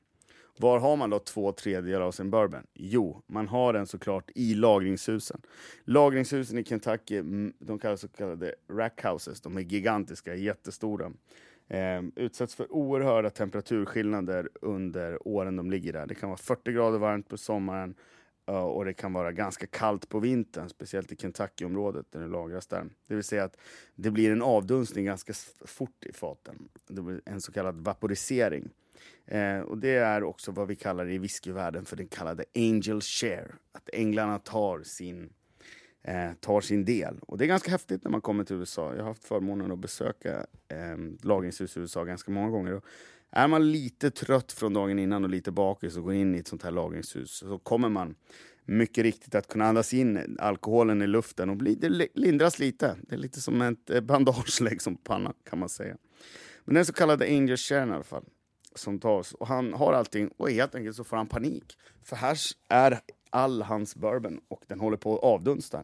Var 0.59 0.79
har 0.79 0.95
man 0.95 1.09
då 1.09 1.19
två 1.19 1.51
tredjedelar 1.51 2.05
av 2.05 2.11
sin 2.11 2.29
bourbon? 2.29 2.63
Jo, 2.73 3.21
man 3.27 3.47
har 3.47 3.73
den 3.73 3.87
såklart 3.87 4.31
i 4.35 4.53
lagringshusen. 4.53 5.41
Lagringshusen 5.83 6.57
i 6.57 6.63
Kentucky, 6.63 7.17
mm, 7.17 7.53
de 7.59 7.79
kallas 7.79 8.01
så 8.01 8.07
kallade 8.07 8.55
rackhouses. 8.69 9.41
De 9.41 9.57
är 9.57 9.61
gigantiska, 9.61 10.35
jättestora. 10.35 11.11
Eh, 11.67 12.01
utsätts 12.15 12.55
för 12.55 12.73
oerhörda 12.73 13.29
temperaturskillnader 13.29 14.49
under 14.61 15.27
åren 15.27 15.55
de 15.55 15.71
ligger 15.71 15.93
där. 15.93 16.07
Det 16.07 16.15
kan 16.15 16.29
vara 16.29 16.37
40 16.37 16.71
grader 16.71 16.97
varmt 16.99 17.29
på 17.29 17.37
sommaren 17.37 17.95
och 18.47 18.85
det 18.85 18.93
kan 18.93 19.13
vara 19.13 19.31
ganska 19.31 19.67
kallt 19.67 20.09
på 20.09 20.19
vintern, 20.19 20.69
speciellt 20.69 21.11
i 21.11 21.15
Kentucky-området 21.15 22.05
där 22.11 22.19
det 22.19 22.27
lagras 22.27 22.67
där. 22.67 22.85
Det 23.07 23.15
vill 23.15 23.23
säga 23.23 23.43
att 23.43 23.57
det 23.95 24.11
blir 24.11 24.31
en 24.31 24.41
avdunstning 24.41 25.05
ganska 25.05 25.33
fort 25.65 26.05
i 26.05 26.13
faten. 26.13 26.69
Det 26.87 27.01
blir 27.01 27.21
en 27.25 27.41
så 27.41 27.51
kallad 27.51 27.81
vaporisering. 27.81 28.69
Eh, 29.25 29.59
och 29.59 29.77
det 29.77 29.95
är 29.95 30.23
också 30.23 30.51
vad 30.51 30.67
vi 30.67 30.75
kallar 30.75 31.09
i 31.09 31.17
whiskyvärlden 31.17 31.85
för 31.85 31.95
den 31.95 32.07
kallade 32.07 32.45
angel 32.55 33.01
share. 33.01 33.51
Att 33.71 33.89
änglarna 33.93 34.39
tar 34.39 34.83
sin, 34.83 35.29
eh, 36.01 36.33
tar 36.39 36.61
sin 36.61 36.85
del. 36.85 37.19
Och 37.21 37.37
det 37.37 37.45
är 37.45 37.47
ganska 37.47 37.71
häftigt 37.71 38.03
när 38.03 38.11
man 38.11 38.21
kommer 38.21 38.43
till 38.43 38.55
USA. 38.55 38.93
Jag 38.95 39.01
har 39.01 39.07
haft 39.07 39.25
förmånen 39.25 39.71
att 39.71 39.79
besöka 39.79 40.45
eh, 40.67 40.97
lagringshus 41.21 41.77
i 41.77 41.79
USA 41.79 42.03
ganska 42.03 42.31
många 42.31 42.49
gånger. 42.49 42.73
Och 42.73 42.85
är 43.31 43.47
man 43.47 43.71
lite 43.71 44.11
trött 44.11 44.51
från 44.51 44.73
dagen 44.73 44.99
innan 44.99 45.23
och 45.23 45.29
lite 45.29 45.51
bakis 45.51 45.97
och 45.97 46.03
går 46.03 46.13
in 46.13 46.35
i 46.35 46.39
ett 46.39 46.47
sånt 46.47 46.63
här 46.63 46.71
lagringshus 46.71 47.31
så 47.31 47.59
kommer 47.59 47.89
man 47.89 48.15
mycket 48.65 49.03
riktigt 49.03 49.35
att 49.35 49.47
kunna 49.47 49.65
andas 49.65 49.93
in 49.93 50.37
alkoholen 50.39 51.01
i 51.01 51.07
luften 51.07 51.49
och 51.49 51.57
bli, 51.57 51.75
det 51.75 52.07
lindras 52.13 52.59
lite. 52.59 52.95
Det 53.01 53.15
är 53.15 53.19
lite 53.19 53.41
som 53.41 53.61
ett 53.61 53.89
eh, 53.89 54.01
bandage 54.01 54.61
läggs 54.61 54.83
som 54.83 54.97
panna 54.97 55.33
kan 55.49 55.59
man 55.59 55.69
säga. 55.69 55.97
Men 56.65 56.75
den 56.75 56.85
så 56.85 56.93
kallade 56.93 57.25
Angel 57.25 57.57
Sharon 57.57 57.89
i 57.89 57.93
alla 57.93 58.03
fall 58.03 58.25
som 58.75 58.99
tas 58.99 59.33
och 59.33 59.47
han 59.47 59.73
har 59.73 59.93
allting 59.93 60.27
och 60.37 60.51
helt 60.51 60.75
enkelt 60.75 60.95
så 60.95 61.03
får 61.03 61.17
han 61.17 61.27
panik. 61.27 61.77
För 62.03 62.15
här 62.15 62.37
är 62.69 62.99
all 63.29 63.61
hans 63.61 63.95
bourbon 63.95 64.39
och 64.47 64.61
den 64.67 64.79
håller 64.79 64.97
på 64.97 65.17
att 65.17 65.23
avdunsta. 65.23 65.83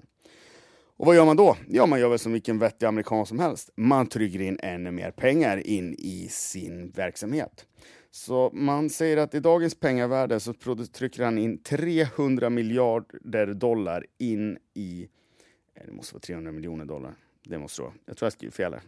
Och 0.98 1.06
vad 1.06 1.16
gör 1.16 1.26
man 1.26 1.38
då? 1.38 1.58
Ja, 1.68 1.86
man 1.86 2.00
gör 2.00 2.10
väl 2.10 2.20
som 2.20 2.32
vilken 2.32 2.60
vettig 2.60 2.86
amerikan 2.86 3.26
som 3.26 3.40
helst. 3.40 3.70
Man 3.76 4.08
trycker 4.08 4.42
in 4.42 4.60
ännu 4.64 4.92
mer 4.92 5.12
pengar 5.12 5.68
in 5.68 5.96
i 5.98 6.28
sin 6.30 6.92
verksamhet. 6.92 7.66
Så 8.12 8.52
man 8.54 8.90
säger 8.90 9.18
att 9.18 9.34
i 9.34 9.40
dagens 9.40 9.76
pengavärde 9.76 10.40
så 10.40 10.54
trycker 10.94 11.24
han 11.24 11.38
in 11.38 11.64
300 11.64 12.50
miljarder 12.50 13.54
dollar 13.54 14.06
in 14.18 14.58
i... 14.74 15.08
Eh, 15.76 15.86
det 15.86 15.92
måste 15.92 16.16
vara 16.16 16.22
300 16.22 16.52
miljoner 16.52 16.86
dollar. 16.86 17.16
Det 17.44 17.58
måste 17.58 17.82
det 17.82 17.84
vara. 17.84 17.94
Jag 18.06 18.18
tror 18.18 18.26
jag 18.26 18.34
skriver 18.34 18.52
fel 18.52 18.74
här. 18.74 18.82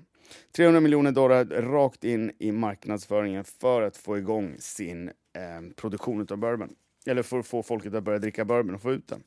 300 0.56 0.80
miljoner 0.80 1.12
dollar 1.12 1.46
rakt 1.46 2.04
in 2.04 2.32
i 2.40 2.52
marknadsföringen 2.52 3.44
för 3.44 3.82
att 3.82 3.98
få 3.98 4.18
igång 4.18 4.56
sin 4.60 5.08
eh, 5.08 5.74
produktion 5.76 6.28
av 6.30 6.38
bourbon. 6.38 6.76
Eller 7.06 7.24
för 7.24 7.40
att 7.40 7.48
få 7.48 7.64
folket 7.64 7.94
att 7.94 8.04
börja 8.04 8.20
dricka 8.20 8.46
bourbon 8.46 8.76
och 8.76 8.82
få 8.82 8.92
ut 8.92 9.08
den. 9.08 9.24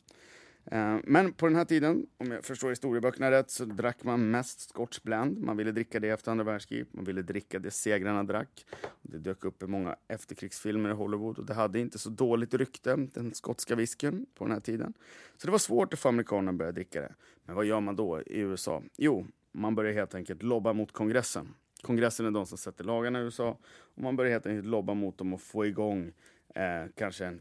Eh, 0.71 0.97
men 1.05 1.33
på 1.33 1.47
den 1.47 1.57
här 1.57 1.65
tiden, 1.65 2.07
om 2.19 2.31
jag 2.31 2.45
förstår 2.45 2.71
historieböckerna 2.71 3.31
rätt, 3.31 3.51
så 3.51 3.65
drack 3.65 4.05
man 4.05 4.31
mest 4.31 4.61
Scotch 4.61 5.01
Blend. 5.03 5.39
Man 5.39 5.57
ville 5.57 5.73
dricka 5.73 6.01
det 6.01 6.09
efter 6.09 6.31
andra 6.31 6.45
världskriget. 6.45 6.95
Man 6.95 7.05
ville 7.05 7.23
dricka 7.23 7.59
det 7.59 7.71
segrarna 7.71 8.23
drack. 8.23 8.67
Det 9.03 9.19
dök 9.19 9.45
upp 9.45 9.63
i 9.63 9.67
många 9.67 9.97
efterkrigsfilmer 10.09 10.91
i 10.91 10.93
Hollywood 10.93 11.39
och 11.39 11.47
det 11.47 11.55
hade 11.55 11.81
inte 11.81 11.99
så 11.99 12.11
dåligt 12.11 12.55
rykte, 12.55 12.97
den 12.97 13.35
skotska 13.35 13.75
whiskyn, 13.75 14.27
på 14.35 14.45
den 14.45 14.53
här 14.53 14.61
tiden. 14.61 14.93
Så 15.37 15.47
det 15.47 15.51
var 15.51 15.59
svårt 15.59 15.95
för 15.95 16.09
amerikanerna 16.09 16.51
att 16.51 16.57
börja 16.57 16.73
dricka 16.73 17.01
det. 17.01 17.15
Men 17.45 17.57
vad 17.57 17.65
gör 17.65 17.81
man 17.81 17.97
då 17.97 18.23
i 18.23 18.39
USA? 18.39 18.83
Jo, 18.97 19.27
man 19.53 19.75
börjar 19.75 19.93
helt 19.93 20.15
enkelt 20.15 20.43
lobba 20.43 20.73
mot 20.73 20.93
kongressen. 20.93 21.55
Kongressen 21.83 22.27
är 22.27 22.31
de 22.31 22.47
som 22.47 22.59
sätter 22.59 22.85
lagarna 22.85 23.21
i 23.21 23.23
USA 23.23 23.59
och 23.71 24.03
man 24.03 24.17
börjar 24.17 24.33
helt 24.33 24.47
enkelt 24.47 24.67
lobba 24.67 24.95
mot 24.95 25.19
dem 25.19 25.35
och 25.35 25.41
få 25.41 25.67
igång 25.67 26.13
eh, 26.55 26.85
kanske 26.97 27.27
en, 27.27 27.41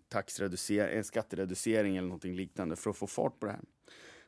en 0.70 1.04
skattereducering 1.04 1.98
eller 1.98 2.08
någonting 2.08 2.36
liknande 2.36 2.76
för 2.76 2.90
att 2.90 2.98
få 2.98 3.08
fart 3.08 3.40
på 3.40 3.46
det 3.46 3.52
här. 3.52 3.62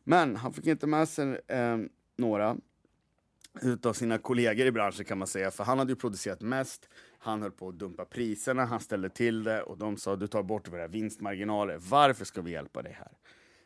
Men 0.04 0.36
han 0.36 0.54
fick 0.54 0.68
inte 0.68 0.88
med 0.88 1.10
sig 1.10 1.42
eh, 1.48 1.78
några. 2.18 2.58
utav 3.62 3.94
sina 3.94 4.18
kollegor 4.18 4.66
i 4.66 4.72
branschen 4.72 5.06
kan 5.06 5.18
man 5.18 5.28
säga, 5.28 5.52
för 5.52 5.64
han 5.64 5.80
hade 5.80 5.92
ju 5.92 5.96
producerat 5.96 6.42
mest. 6.42 6.90
Han 7.20 7.42
höll 7.42 7.52
på 7.52 7.70
att 7.70 7.80
dumpa 7.80 8.06
priserna, 8.06 8.66
han 8.66 8.80
ställde 8.80 9.10
till 9.10 9.44
det 9.44 9.62
och 9.62 9.78
de 9.78 9.98
sa 9.98 10.16
du 10.16 10.28
tar 10.28 10.44
bort 10.44 10.68
våra 10.68 10.88
vinstmarginaler. 10.88 11.78
Varför 11.78 12.26
ska 12.26 12.42
vi 12.42 12.52
hjälpa 12.52 12.82
dig 12.82 12.94
här? 12.94 13.12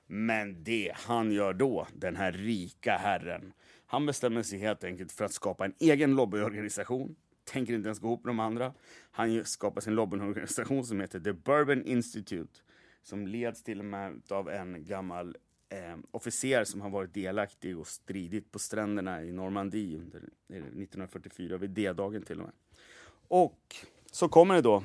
Men 0.08 0.64
det 0.64 0.92
han 0.96 1.32
gör 1.32 1.54
då, 1.54 1.88
den 1.94 2.16
här 2.16 2.32
rika 2.32 2.98
herren, 2.98 3.54
han 3.86 4.06
bestämmer 4.06 4.44
sig 4.44 4.60
helt 4.60 4.84
enkelt 4.84 5.12
för 5.12 5.26
att 5.26 5.34
skapa 5.34 5.66
en 5.66 5.74
egen 5.80 6.16
lobbyorganisation. 6.16 7.16
Tänker 7.44 7.74
inte 7.74 7.88
ens 7.88 8.00
gå 8.00 8.08
ihop 8.08 8.24
med 8.24 8.30
de 8.30 8.40
andra. 8.40 8.74
Han 9.12 9.46
skapar 9.46 9.82
sin 9.82 9.96
lobbyorganisation 9.96 10.84
som 10.86 11.00
heter 11.00 11.20
The 11.20 11.34
Bourbon 11.34 11.86
Institute. 11.86 12.60
Som 13.04 13.28
leds 13.28 13.64
till 13.64 13.80
och 13.80 13.86
med 13.86 14.22
av 14.30 14.50
en 14.50 14.86
gammal 14.86 15.38
eh, 15.70 15.98
officer 16.12 16.64
som 16.64 16.82
har 16.82 16.90
varit 16.90 17.14
delaktig 17.14 17.78
och 17.78 17.88
stridit 17.88 18.52
på 18.52 18.60
stränderna 18.60 19.24
i 19.24 19.32
Normandie 19.32 19.98
under 19.98 20.20
1944, 20.50 21.58
vid 21.58 21.70
D-dagen 21.70 22.22
till 22.22 22.40
och 22.40 22.46
med. 22.46 22.54
Och 23.28 23.76
så 24.12 24.30
kommer 24.30 24.56
det 24.56 24.62
då 24.62 24.84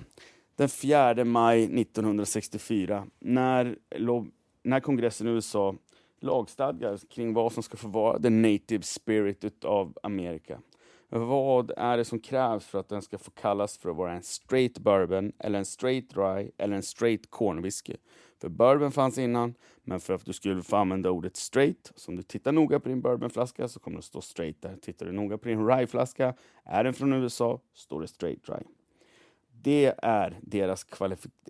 den 0.57 0.69
4 0.69 1.25
maj 1.25 1.65
1964 1.65 3.07
när, 3.19 3.79
när 4.63 4.81
kongressen 4.81 5.27
i 5.27 5.31
USA 5.31 5.75
lagstadgar 6.21 6.99
kring 7.09 7.33
vad 7.33 7.53
som 7.53 7.63
ska 7.63 7.77
få 7.77 7.89
vara 7.89 8.19
the 8.19 8.31
native 8.31 8.83
spirit 8.83 9.65
av 9.65 9.99
Amerika. 10.03 10.61
Vad 11.11 11.71
är 11.77 11.97
det 11.97 12.05
som 12.05 12.21
krävs 12.21 12.67
för 12.67 12.79
att 12.79 12.89
den 12.89 13.03
ska 13.03 13.19
få 13.19 13.31
kallas 13.31 13.79
för 13.79 13.91
att 13.91 13.97
vara 13.97 14.13
en 14.13 14.23
straight 14.23 14.79
bourbon, 14.79 15.33
eller 15.39 15.59
en 15.59 15.65
straight 15.65 16.11
dry, 16.11 16.51
eller 16.59 16.77
en 16.77 16.83
straight 16.83 17.31
corn 17.31 17.63
whisky? 17.63 17.97
För 18.41 18.49
bourbon 18.49 18.93
fanns 18.93 19.19
innan, 19.19 19.55
men 19.83 20.01
för 20.01 20.15
att 20.15 20.25
du 20.25 20.33
skulle 20.33 20.63
få 20.63 20.77
använda 20.77 21.11
ordet 21.11 21.37
straight, 21.37 21.93
så 21.95 22.11
om 22.11 22.17
du 22.17 22.23
tittar 22.23 22.53
noga 22.53 22.81
på 22.81 22.89
din 22.89 23.01
bourbonflaska 23.01 23.69
så 23.69 23.81
kommer 23.81 23.97
det 23.97 24.03
stå 24.03 24.21
straight 24.21 24.63
där. 24.63 24.77
Tittar 24.83 25.07
du 25.07 25.13
noga 25.13 25.39
på 25.39 25.49
din 25.49 25.67
ryeflaska, 25.67 26.35
är 26.65 26.85
den 26.85 26.95
från 26.95 27.13
USA, 27.13 27.61
står 27.75 28.01
det 28.01 28.09
straight 28.09 28.45
dry. 28.45 28.61
Det 29.63 29.95
är 30.03 30.39
deras 30.43 30.87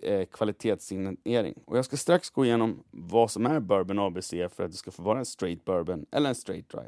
eh, 0.03 0.25
kvalitetssignering. 0.25 1.53
Och 1.65 1.77
jag 1.77 1.85
ska 1.85 1.97
strax 1.97 2.29
gå 2.29 2.45
igenom 2.45 2.83
vad 2.91 3.31
som 3.31 3.45
är 3.45 3.59
Bourbon 3.59 3.99
ABC 3.99 4.29
för 4.29 4.63
att 4.63 4.71
det 4.71 4.77
ska 4.77 4.91
få 4.91 5.03
vara 5.03 5.19
en 5.19 5.25
straight 5.25 5.65
bourbon 5.65 6.05
eller 6.11 6.29
en 6.29 6.35
straight 6.35 6.69
dry. 6.69 6.85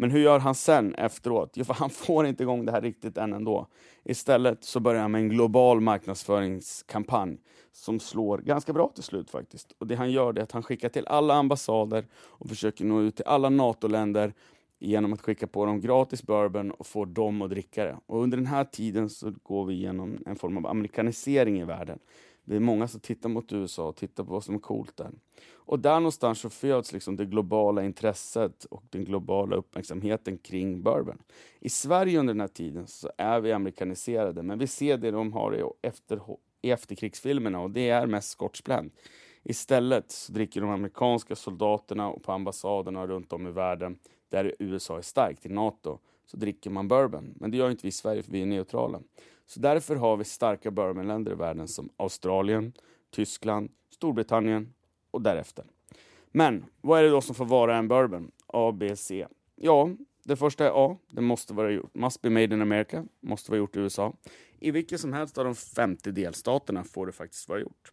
Men 0.00 0.10
hur 0.10 0.20
gör 0.20 0.38
han 0.38 0.54
sen 0.54 0.94
efteråt? 0.94 1.52
Jo, 1.54 1.64
för 1.64 1.74
han 1.74 1.90
får 1.90 2.26
inte 2.26 2.42
igång 2.42 2.64
det 2.66 2.72
här 2.72 2.80
riktigt 2.80 3.16
än 3.16 3.32
ändå. 3.32 3.66
Istället 4.04 4.64
så 4.64 4.80
börjar 4.80 5.02
han 5.02 5.10
med 5.10 5.20
en 5.20 5.28
global 5.28 5.80
marknadsföringskampanj 5.80 7.38
som 7.72 8.00
slår 8.00 8.38
ganska 8.38 8.72
bra 8.72 8.88
till 8.94 9.02
slut 9.02 9.30
faktiskt. 9.30 9.72
Och 9.78 9.86
det 9.86 9.94
han 9.94 10.10
gör 10.10 10.38
är 10.38 10.42
att 10.42 10.52
han 10.52 10.62
skickar 10.62 10.88
till 10.88 11.06
alla 11.06 11.34
ambassader 11.34 12.04
och 12.14 12.48
försöker 12.48 12.84
nå 12.84 13.00
ut 13.00 13.16
till 13.16 13.24
alla 13.24 13.48
NATO-länder 13.48 14.34
genom 14.78 15.12
att 15.12 15.20
skicka 15.20 15.46
på 15.46 15.66
dem 15.66 15.80
gratis 15.80 16.22
bourbon 16.22 16.70
och 16.70 16.86
få 16.86 17.04
dem 17.04 17.42
att 17.42 17.50
dricka 17.50 17.84
det. 17.84 17.96
Och 18.06 18.22
under 18.22 18.36
den 18.36 18.46
här 18.46 18.64
tiden 18.64 19.10
så 19.10 19.34
går 19.42 19.64
vi 19.64 19.74
igenom 19.74 20.18
en 20.26 20.36
form 20.36 20.56
av 20.56 20.66
amerikanisering 20.66 21.60
i 21.60 21.64
världen. 21.64 21.98
Det 22.44 22.56
är 22.56 22.60
många 22.60 22.88
som 22.88 23.00
tittar 23.00 23.28
mot 23.28 23.52
USA 23.52 23.88
och 23.88 23.96
tittar 23.96 24.24
på 24.24 24.32
vad 24.32 24.44
som 24.44 24.54
är 24.54 24.58
coolt 24.58 24.96
där. 24.96 25.10
Och 25.70 25.78
där 25.80 25.94
någonstans 25.94 26.40
så 26.40 26.50
föds 26.50 26.92
liksom 26.92 27.16
det 27.16 27.24
globala 27.24 27.84
intresset 27.84 28.64
och 28.64 28.84
den 28.90 29.04
globala 29.04 29.56
uppmärksamheten 29.56 30.38
kring 30.38 30.82
bourbon. 30.82 31.22
I 31.60 31.68
Sverige 31.68 32.18
under 32.18 32.34
den 32.34 32.40
här 32.40 32.48
tiden 32.48 32.86
så 32.86 33.10
är 33.18 33.40
vi 33.40 33.52
amerikaniserade, 33.52 34.42
men 34.42 34.58
vi 34.58 34.66
ser 34.66 34.96
det 34.98 35.10
de 35.10 35.32
har 35.32 35.56
i, 35.56 35.88
efter, 35.88 36.20
i 36.62 36.70
efterkrigsfilmerna 36.70 37.60
och 37.60 37.70
det 37.70 37.88
är 37.88 38.06
mest 38.06 38.30
Scotch 38.30 38.62
blend. 38.62 38.90
Istället 39.42 40.10
så 40.10 40.32
dricker 40.32 40.60
de 40.60 40.70
amerikanska 40.70 41.36
soldaterna 41.36 42.08
och 42.08 42.22
på 42.22 42.32
ambassaderna 42.32 43.06
runt 43.06 43.32
om 43.32 43.46
i 43.46 43.50
världen, 43.50 43.98
där 44.28 44.54
USA 44.58 44.98
är 44.98 45.02
starkt, 45.02 45.46
i 45.46 45.48
NATO, 45.48 45.98
så 46.26 46.36
dricker 46.36 46.70
man 46.70 46.88
bourbon. 46.88 47.34
Men 47.36 47.50
det 47.50 47.56
gör 47.56 47.70
inte 47.70 47.82
vi 47.82 47.88
i 47.88 47.92
Sverige 47.92 48.22
för 48.22 48.32
vi 48.32 48.42
är 48.42 48.46
neutrala. 48.46 49.00
Så 49.50 49.60
därför 49.60 49.96
har 49.96 50.16
vi 50.16 50.24
starka 50.24 50.70
bourbonländer 50.70 51.32
i 51.32 51.34
världen 51.34 51.68
som 51.68 51.90
Australien, 51.96 52.72
Tyskland, 53.10 53.70
Storbritannien 53.90 54.74
och 55.10 55.22
därefter. 55.22 55.64
Men 56.32 56.64
vad 56.80 56.98
är 56.98 57.02
det 57.02 57.10
då 57.10 57.20
som 57.20 57.34
får 57.34 57.44
vara 57.44 57.76
en 57.76 57.88
bourbon? 57.88 58.30
A, 58.46 58.72
B, 58.72 58.96
C. 58.96 59.26
Ja, 59.56 59.90
det 60.24 60.36
första 60.36 60.66
är 60.66 60.72
A. 60.74 60.96
Det 61.10 61.20
måste 61.20 61.54
vara 61.54 61.70
gjort. 61.70 61.94
Must 61.94 62.22
be 62.22 62.30
made 62.30 62.54
in 62.54 62.62
America. 62.62 63.04
Måste 63.20 63.50
vara 63.50 63.58
gjort 63.58 63.76
i 63.76 63.80
USA. 63.80 64.16
I 64.58 64.70
vilken 64.70 64.98
som 64.98 65.12
helst 65.12 65.38
av 65.38 65.44
de 65.44 65.54
50 65.54 66.10
delstaterna 66.10 66.84
får 66.84 67.06
det 67.06 67.12
faktiskt 67.12 67.48
vara 67.48 67.60
gjort. 67.60 67.92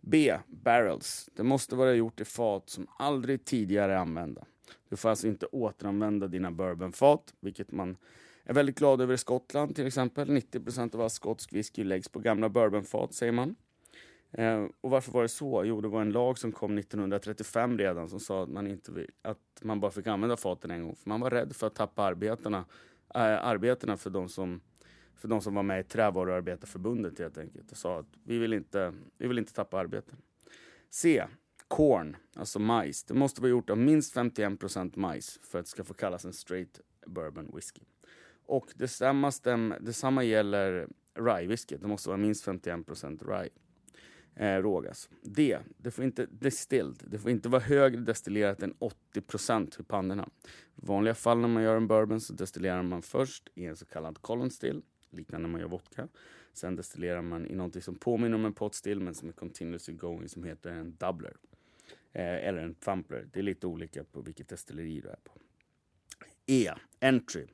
B. 0.00 0.34
Barrels. 0.46 1.30
Det 1.36 1.42
måste 1.42 1.76
vara 1.76 1.94
gjort 1.94 2.20
i 2.20 2.24
fat 2.24 2.68
som 2.68 2.86
aldrig 2.98 3.44
tidigare 3.44 3.92
är 3.92 3.96
använda. 3.96 4.44
Du 4.88 4.96
får 4.96 5.08
alltså 5.08 5.28
inte 5.28 5.46
återanvända 5.46 6.28
dina 6.28 6.50
bourbonfat, 6.50 7.34
vilket 7.40 7.72
man 7.72 7.96
är 8.50 8.54
väldigt 8.54 8.78
glad 8.78 9.00
över 9.00 9.16
Skottland 9.16 9.76
till 9.76 9.86
exempel. 9.86 10.28
90% 10.28 10.94
av 10.94 11.00
all 11.00 11.10
skotsk 11.10 11.52
whisky 11.52 11.84
läggs 11.84 12.08
på 12.08 12.18
gamla 12.18 12.48
bourbonfat, 12.48 13.14
säger 13.14 13.32
man. 13.32 13.54
Eh, 14.32 14.64
och 14.80 14.90
varför 14.90 15.12
var 15.12 15.22
det 15.22 15.28
så? 15.28 15.64
Jo, 15.64 15.80
det 15.80 15.88
var 15.88 16.02
en 16.02 16.12
lag 16.12 16.38
som 16.38 16.52
kom 16.52 16.78
1935 16.78 17.78
redan 17.78 18.08
som 18.08 18.20
sa 18.20 18.42
att 18.42 18.48
man, 18.48 18.66
inte 18.66 18.92
vill, 18.92 19.10
att 19.22 19.38
man 19.62 19.80
bara 19.80 19.90
fick 19.90 20.06
använda 20.06 20.36
faten 20.36 20.70
en 20.70 20.84
gång. 20.84 20.96
För 20.96 21.08
man 21.08 21.20
var 21.20 21.30
rädd 21.30 21.56
för 21.56 21.66
att 21.66 21.74
tappa 21.74 22.02
arbetarna, 22.02 22.64
eh, 23.14 23.22
äh, 23.22 23.46
arbetena 23.46 23.96
för 23.96 24.10
de 24.10 24.28
som 24.28 24.60
för 25.14 25.28
de 25.28 25.40
som 25.40 25.54
var 25.54 25.62
med 25.62 25.80
i 25.80 25.84
Trävaruarbetarförbundet 25.84 27.18
helt 27.18 27.38
enkelt 27.38 27.70
och 27.70 27.76
sa 27.76 27.98
att 27.98 28.06
vi 28.24 28.38
vill 28.38 28.52
inte, 28.52 28.94
vi 29.18 29.28
vill 29.28 29.38
inte 29.38 29.52
tappa 29.52 29.78
arbeten. 29.78 30.16
C. 30.90 31.24
Corn, 31.68 32.16
alltså 32.36 32.58
majs. 32.58 33.04
Det 33.04 33.14
måste 33.14 33.40
vara 33.40 33.50
gjort 33.50 33.70
av 33.70 33.78
minst 33.78 34.14
51% 34.14 34.98
majs 34.98 35.40
för 35.42 35.58
att 35.58 35.64
det 35.64 35.70
ska 35.70 35.84
få 35.84 35.94
kallas 35.94 36.24
en 36.24 36.32
straight 36.32 36.80
bourbon 37.06 37.50
whisky. 37.54 37.82
Och 38.50 38.72
detsamma, 38.76 39.30
stäm, 39.30 39.74
detsamma 39.80 40.24
gäller 40.24 40.88
rye 41.14 41.46
whisky. 41.46 41.76
Det 41.76 41.86
måste 41.86 42.08
vara 42.08 42.16
minst 42.16 42.44
51 42.44 42.86
rye. 43.22 43.48
Eh, 44.36 44.62
rågas. 44.62 45.08
D. 45.22 45.58
Det 45.76 45.90
får 45.90 46.04
inte 46.04 46.26
distilled. 46.26 47.02
Det 47.06 47.18
får 47.18 47.30
inte 47.30 47.48
vara 47.48 47.62
högre 47.62 48.00
destillerat 48.00 48.62
än 48.62 48.74
80 48.78 49.80
i 49.80 49.82
pannorna. 49.82 50.28
I 50.76 50.86
vanliga 50.86 51.14
fall 51.14 51.38
när 51.38 51.48
man 51.48 51.62
gör 51.62 51.76
en 51.76 51.86
bourbon 51.86 52.20
så 52.20 52.32
destillerar 52.32 52.82
man 52.82 53.02
först 53.02 53.48
i 53.54 53.64
en 53.64 53.76
så 53.76 53.86
kallad 53.86 54.22
column 54.22 54.50
still, 54.50 54.82
liknande 55.10 55.48
när 55.48 55.52
man 55.52 55.60
gör 55.60 55.68
vodka. 55.68 56.08
Sen 56.52 56.76
destillerar 56.76 57.22
man 57.22 57.46
i 57.46 57.54
något 57.54 57.84
som 57.84 57.94
påminner 57.94 58.34
om 58.34 58.44
en 58.44 58.52
pot 58.52 58.74
still 58.74 59.00
men 59.00 59.14
som 59.14 59.28
är 59.28 59.32
continuously 59.32 59.94
going 59.94 60.28
som 60.28 60.44
heter 60.44 60.70
en 60.70 60.96
doubler. 60.96 61.36
Eh, 62.12 62.48
eller 62.48 62.62
en 62.62 62.74
Thumpler. 62.74 63.28
Det 63.32 63.38
är 63.38 63.42
lite 63.42 63.66
olika 63.66 64.04
på 64.04 64.20
vilket 64.20 64.48
destilleri 64.48 65.00
du 65.00 65.08
är 65.08 65.18
på. 65.24 65.32
E. 66.46 66.70
Entry. 67.00 67.46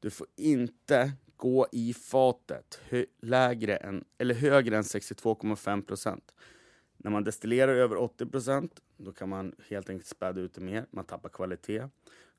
Du 0.00 0.10
får 0.10 0.26
inte 0.36 1.12
gå 1.36 1.66
i 1.72 1.94
fatet 1.94 2.80
lägre 3.20 3.76
än, 3.76 4.04
eller 4.18 4.34
högre 4.34 4.76
än 4.76 4.82
62,5 4.82 5.82
procent. 5.82 6.34
När 6.96 7.10
man 7.10 7.24
destillerar 7.24 7.74
över 7.74 7.96
80 7.96 8.26
procent, 8.26 8.80
då 8.96 9.12
kan 9.12 9.28
man 9.28 9.54
helt 9.68 9.90
enkelt 9.90 10.06
späda 10.06 10.40
ut 10.40 10.54
det 10.54 10.60
mer. 10.60 10.86
Man 10.90 11.04
tappar 11.04 11.28
kvalitet. 11.28 11.88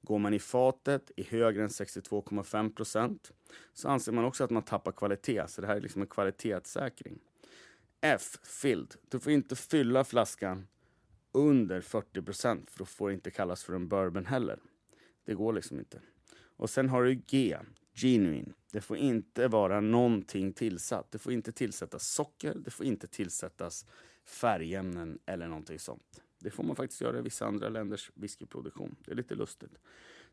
Går 0.01 0.19
man 0.19 0.33
i 0.33 0.39
fatet 0.39 1.11
i 1.15 1.23
högre 1.23 1.63
än 1.63 1.69
62,5 1.69 2.75
procent 2.75 3.31
så 3.73 3.89
anser 3.89 4.11
man 4.11 4.25
också 4.25 4.43
att 4.43 4.49
man 4.49 4.63
tappar 4.63 4.91
kvalitet. 4.91 5.47
Så 5.47 5.61
det 5.61 5.67
här 5.67 5.75
är 5.75 5.81
liksom 5.81 6.01
en 6.01 6.07
kvalitetssäkring. 6.07 7.19
F. 8.01 8.37
Filled. 8.43 8.95
Du 9.09 9.19
får 9.19 9.31
inte 9.31 9.55
fylla 9.55 10.03
flaskan 10.03 10.67
under 11.31 11.81
40 11.81 12.21
procent 12.21 12.71
för 12.71 12.79
då 12.79 12.85
får 12.85 13.07
det 13.09 13.13
inte 13.13 13.31
kallas 13.31 13.63
för 13.63 13.73
en 13.73 13.87
bourbon 13.87 14.25
heller. 14.25 14.59
Det 15.25 15.33
går 15.33 15.53
liksom 15.53 15.79
inte. 15.79 16.01
Och 16.61 16.69
sen 16.69 16.89
har 16.89 17.03
du 17.03 17.13
G, 17.15 17.57
genuine. 17.93 18.53
Det 18.71 18.81
får 18.81 18.97
inte 18.97 19.47
vara 19.47 19.81
någonting 19.81 20.53
tillsatt. 20.53 21.11
Det 21.11 21.19
får 21.19 21.33
inte 21.33 21.51
tillsättas 21.51 22.07
socker, 22.07 22.55
det 22.55 22.71
får 22.71 22.85
inte 22.85 23.07
tillsättas 23.07 23.85
färgämnen 24.25 25.19
eller 25.25 25.47
någonting 25.47 25.79
sånt. 25.79 26.21
Det 26.39 26.49
får 26.49 26.63
man 26.63 26.75
faktiskt 26.75 27.01
göra 27.01 27.19
i 27.19 27.21
vissa 27.21 27.45
andra 27.45 27.69
länders 27.69 28.11
whiskyproduktion. 28.15 28.95
Det 29.05 29.11
är 29.11 29.15
lite 29.15 29.35
lustigt. 29.35 29.79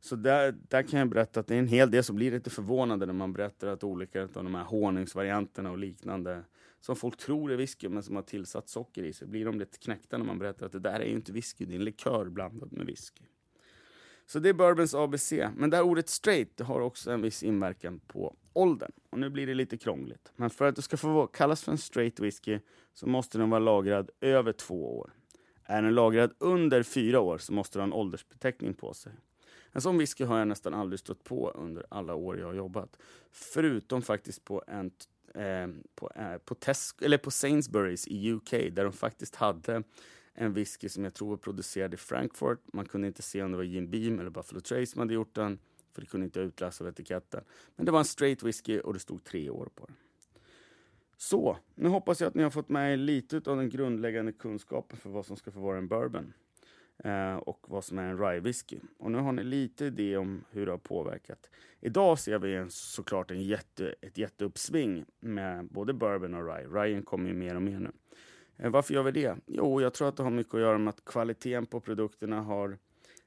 Så 0.01 0.17
där, 0.17 0.55
där 0.69 0.83
kan 0.83 0.99
jag 0.99 1.09
berätta 1.09 1.41
att 1.41 1.47
det 1.47 1.55
är 1.55 1.59
en 1.59 1.69
hel 1.69 1.91
del 1.91 2.05
som 2.05 2.17
blir 2.17 2.31
lite 2.31 2.51
förvånade 2.51 3.07
när 3.07 3.13
man 3.13 3.33
berättar 3.33 3.69
att 3.69 3.85
olika 3.85 4.23
av 4.23 4.29
de 4.33 4.55
här 4.55 4.65
honungsvarianterna 4.65 5.71
och 5.71 5.79
liknande 5.79 6.45
som 6.81 6.97
folk 6.97 7.17
tror 7.17 7.53
är 7.53 7.57
whisky 7.57 7.89
men 7.89 8.03
som 8.03 8.17
har 8.17 8.23
tillsatt 8.23 8.69
socker 8.69 9.03
i 9.03 9.13
sig, 9.13 9.29
blir 9.29 9.45
de 9.45 9.59
lite 9.59 9.79
knäckta 9.79 10.19
när 10.19 10.25
man 10.25 10.39
berättar 10.39 10.67
att 10.67 10.73
det 10.73 10.81
där 10.81 11.01
är 11.01 11.07
ju 11.07 11.15
inte 11.15 11.33
whisky, 11.33 11.65
det 11.65 11.73
är 11.73 11.79
en 11.79 11.85
likör 11.85 12.29
blandad 12.29 12.73
med 12.73 12.87
whisky. 12.87 13.25
Så 14.31 14.39
det 14.39 14.49
är 14.49 14.53
bourbons 14.53 14.95
ABC. 14.95 15.33
Men 15.57 15.71
det 15.71 15.77
här 15.77 15.85
ordet 15.85 16.09
straight 16.09 16.61
har 16.61 16.81
också 16.81 17.11
en 17.11 17.23
viss 17.23 17.43
inverkan 17.43 18.01
på 18.07 18.37
åldern. 18.53 18.93
Och 19.11 19.19
nu 19.19 19.31
blir 19.31 19.47
det 19.47 19.55
lite 19.55 19.77
krångligt. 19.77 20.33
Men 20.37 20.51
för 20.51 20.65
att 20.65 20.77
det 20.77 20.83
ska 20.83 20.97
få 20.97 21.27
kallas 21.27 21.65
för 21.65 21.73
en 21.73 21.79
straight 21.79 22.21
whisky 22.21 22.59
så 22.95 23.07
måste 23.07 23.39
den 23.39 23.51
vara 23.51 23.61
lagrad 23.61 24.11
över 24.21 24.53
två 24.53 24.99
år. 24.99 25.11
Är 25.65 25.83
den 25.83 25.95
lagrad 25.95 26.33
under 26.39 26.83
fyra 26.83 27.21
år 27.21 27.39
så 27.39 27.53
måste 27.53 27.79
den 27.79 27.93
ha 27.93 27.97
en 27.97 28.01
åldersbeteckning 28.01 28.75
på 28.75 28.95
sig. 28.95 29.13
En 29.73 29.81
sån 29.81 29.99
whisky 29.99 30.25
har 30.25 30.39
jag 30.39 30.49
nästan 30.49 30.75
aldrig 30.75 31.01
stött 31.01 31.25
på 31.25 31.51
under 31.51 31.87
alla 31.89 32.15
år 32.15 32.39
jag 32.39 32.47
har 32.47 32.55
jobbat. 32.55 32.97
Förutom 33.33 34.03
faktiskt 34.03 34.45
på 34.45 34.65
en 34.67 34.91
eh, 35.35 35.69
på, 35.95 36.11
eh, 36.15 36.39
på, 36.39 36.55
Tesco, 36.55 37.05
eller 37.05 37.19
på 37.19 37.31
Sainsbury's 37.31 38.09
i 38.09 38.33
UK 38.33 38.51
där 38.51 38.85
de 38.85 38.93
faktiskt 38.93 39.37
hade 39.37 39.83
en 40.41 40.53
whisky 40.53 40.89
som 40.89 41.05
jag 41.05 41.15
tror 41.15 41.29
var 41.29 41.37
producerad 41.37 41.95
i 41.95 41.97
Frankfurt. 41.97 42.59
Man 42.73 42.87
kunde 42.87 43.07
inte 43.07 43.23
se 43.23 43.43
om 43.43 43.51
det 43.51 43.57
var 43.57 43.65
Jim 43.65 43.91
Beam 43.91 44.21
eller 44.21 44.31
Buffalo 44.31 44.61
Trace 44.61 44.87
som 44.87 44.99
hade 45.01 45.15
gjort 45.15 45.35
den. 45.35 45.59
för 45.93 46.01
det 46.01 46.07
kunde 46.07 46.25
inte 46.25 46.41
utläsa 46.41 46.85
av 46.85 46.89
etiketten. 46.89 47.45
Men 47.77 47.87
det 47.87 47.93
var 47.93 47.99
en 47.99 48.05
straight 48.05 48.43
whisky 48.43 48.81
och 48.81 48.93
det 48.93 48.99
stod 48.99 49.25
tre 49.25 49.51
år 49.51 49.69
på 49.75 49.87
den. 49.87 49.97
Så, 51.17 51.59
nu 51.75 51.89
hoppas 51.89 52.21
jag 52.21 52.29
att 52.29 52.35
ni 52.35 52.43
har 52.43 52.51
fått 52.51 52.69
med 52.69 52.93
er 52.93 52.97
lite 52.97 53.37
av 53.37 53.57
den 53.57 53.69
grundläggande 53.69 54.33
kunskapen 54.33 54.99
för 54.99 55.11
vad 55.11 55.27
som 55.27 55.37
ska 55.37 55.51
få 55.51 55.61
vara 55.61 55.79
en 55.79 55.89
bourbon 55.89 56.33
eh, 57.05 57.37
och 57.37 57.67
vad 57.69 57.85
som 57.85 57.99
är 57.99 58.03
en 58.03 58.19
rye 58.19 58.41
whisky. 58.41 58.79
Och 58.99 59.11
nu 59.11 59.19
har 59.19 59.33
ni 59.33 59.45
lite 59.45 59.85
idé 59.85 60.17
om 60.17 60.45
hur 60.51 60.67
det 60.67 60.73
har 60.73 60.79
påverkat. 60.79 61.51
Idag 61.81 62.19
ser 62.19 62.39
vi 62.39 62.55
en, 62.55 62.71
såklart 62.71 63.31
en 63.31 63.43
jätte, 63.43 63.95
ett 64.01 64.19
jätteuppsving 64.19 65.05
med 65.21 65.65
både 65.65 65.93
bourbon 65.93 66.35
och 66.35 66.47
rye. 66.47 66.67
Ryen 66.69 67.03
kommer 67.03 67.29
ju 67.29 67.35
mer 67.35 67.55
och 67.55 67.63
mer 67.63 67.81
nu. 67.81 67.91
Eh, 68.59 68.71
varför 68.71 68.95
gör 68.95 69.03
vi 69.03 69.11
det? 69.11 69.37
Jo, 69.47 69.81
jag 69.81 69.95
tror 69.95 70.09
att 70.09 70.17
det 70.17 70.23
har 70.23 70.31
mycket 70.31 70.55
att 70.55 70.61
göra 70.61 70.79
med 70.79 70.89
att 70.89 71.05
kvaliteten 71.05 71.67
på 71.67 71.81
produkterna 71.81 72.41
har 72.41 72.79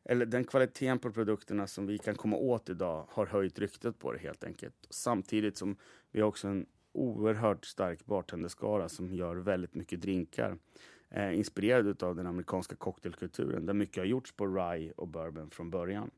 eller 0.04 0.26
den 0.26 0.44
kvaliteten 0.44 1.00
på 1.00 1.12
produkterna 1.12 1.68
som 1.68 1.88
vi 1.88 1.98
kan 1.98 2.16
komma 2.16 2.38
åt 2.38 2.70
idag 2.70 3.06
har 3.10 3.26
höjt 3.26 3.60
ryktet 3.60 4.00
på 4.00 4.12
det 4.12 4.20
helt 4.20 4.44
enkelt. 4.44 4.88
Samtidigt 4.90 5.58
som 5.58 5.76
vi 6.12 6.22
har 6.22 6.28
också 6.28 6.48
en 6.48 6.66
oerhört 6.94 7.66
stark 7.66 8.06
bartenderskara 8.06 8.90
som 8.90 9.14
gör 9.14 9.36
väldigt 9.36 9.76
mycket 9.76 10.02
drinkar. 10.02 10.58
Eh, 11.10 11.38
inspirerad 11.38 12.04
av 12.04 12.16
den 12.16 12.28
amerikanska 12.28 12.76
cocktailkulturen 12.76 13.66
där 13.66 13.74
mycket 13.74 13.98
har 13.98 14.06
gjorts 14.06 14.32
på 14.32 14.48
rye 14.48 14.92
och 14.92 15.08
bourbon 15.08 15.50
från 15.50 15.70
början. 15.70 16.12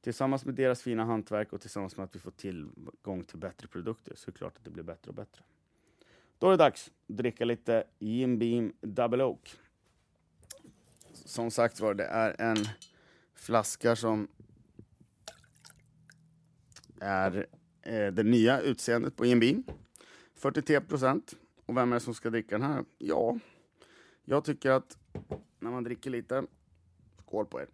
Tillsammans 0.00 0.44
med 0.44 0.54
deras 0.54 0.82
fina 0.82 1.04
hantverk 1.04 1.52
och 1.52 1.60
tillsammans 1.60 1.96
med 1.96 2.04
att 2.04 2.14
vi 2.14 2.18
får 2.18 2.30
tillgång 2.30 3.24
till 3.24 3.38
bättre 3.38 3.68
produkter 3.68 4.14
så 4.16 4.30
är 4.30 4.32
det 4.32 4.38
klart 4.38 4.56
att 4.56 4.64
det 4.64 4.70
blir 4.70 4.82
bättre 4.82 5.08
och 5.08 5.14
bättre. 5.14 5.42
Då 6.38 6.46
är 6.46 6.50
det 6.50 6.56
dags 6.56 6.86
att 6.86 7.16
dricka 7.16 7.44
lite 7.44 7.84
Jim 7.98 8.38
Beam 8.38 8.72
Double 8.80 9.24
Oak. 9.24 9.54
Som 11.12 11.50
sagt 11.50 11.80
var, 11.80 11.94
det 11.94 12.04
är 12.04 12.40
en 12.40 12.56
flaska 13.34 13.96
som 13.96 14.28
är 17.00 17.46
eh, 17.82 18.12
det 18.12 18.22
nya 18.22 18.60
utseendet 18.60 19.16
på 19.16 19.26
Jim 19.26 19.40
Beam. 19.40 19.64
43 20.34 20.80
procent. 20.80 21.34
Och 21.66 21.76
vem 21.76 21.92
är 21.92 21.96
det 21.96 22.00
som 22.00 22.14
ska 22.14 22.30
dricka 22.30 22.58
den 22.58 22.70
här? 22.70 22.84
Ja, 22.98 23.38
jag 24.24 24.44
tycker 24.44 24.70
att 24.70 24.98
när 25.58 25.70
man 25.70 25.84
dricker 25.84 26.10
lite, 26.10 26.46
skål 27.18 27.46
på 27.46 27.60
er. 27.60 27.68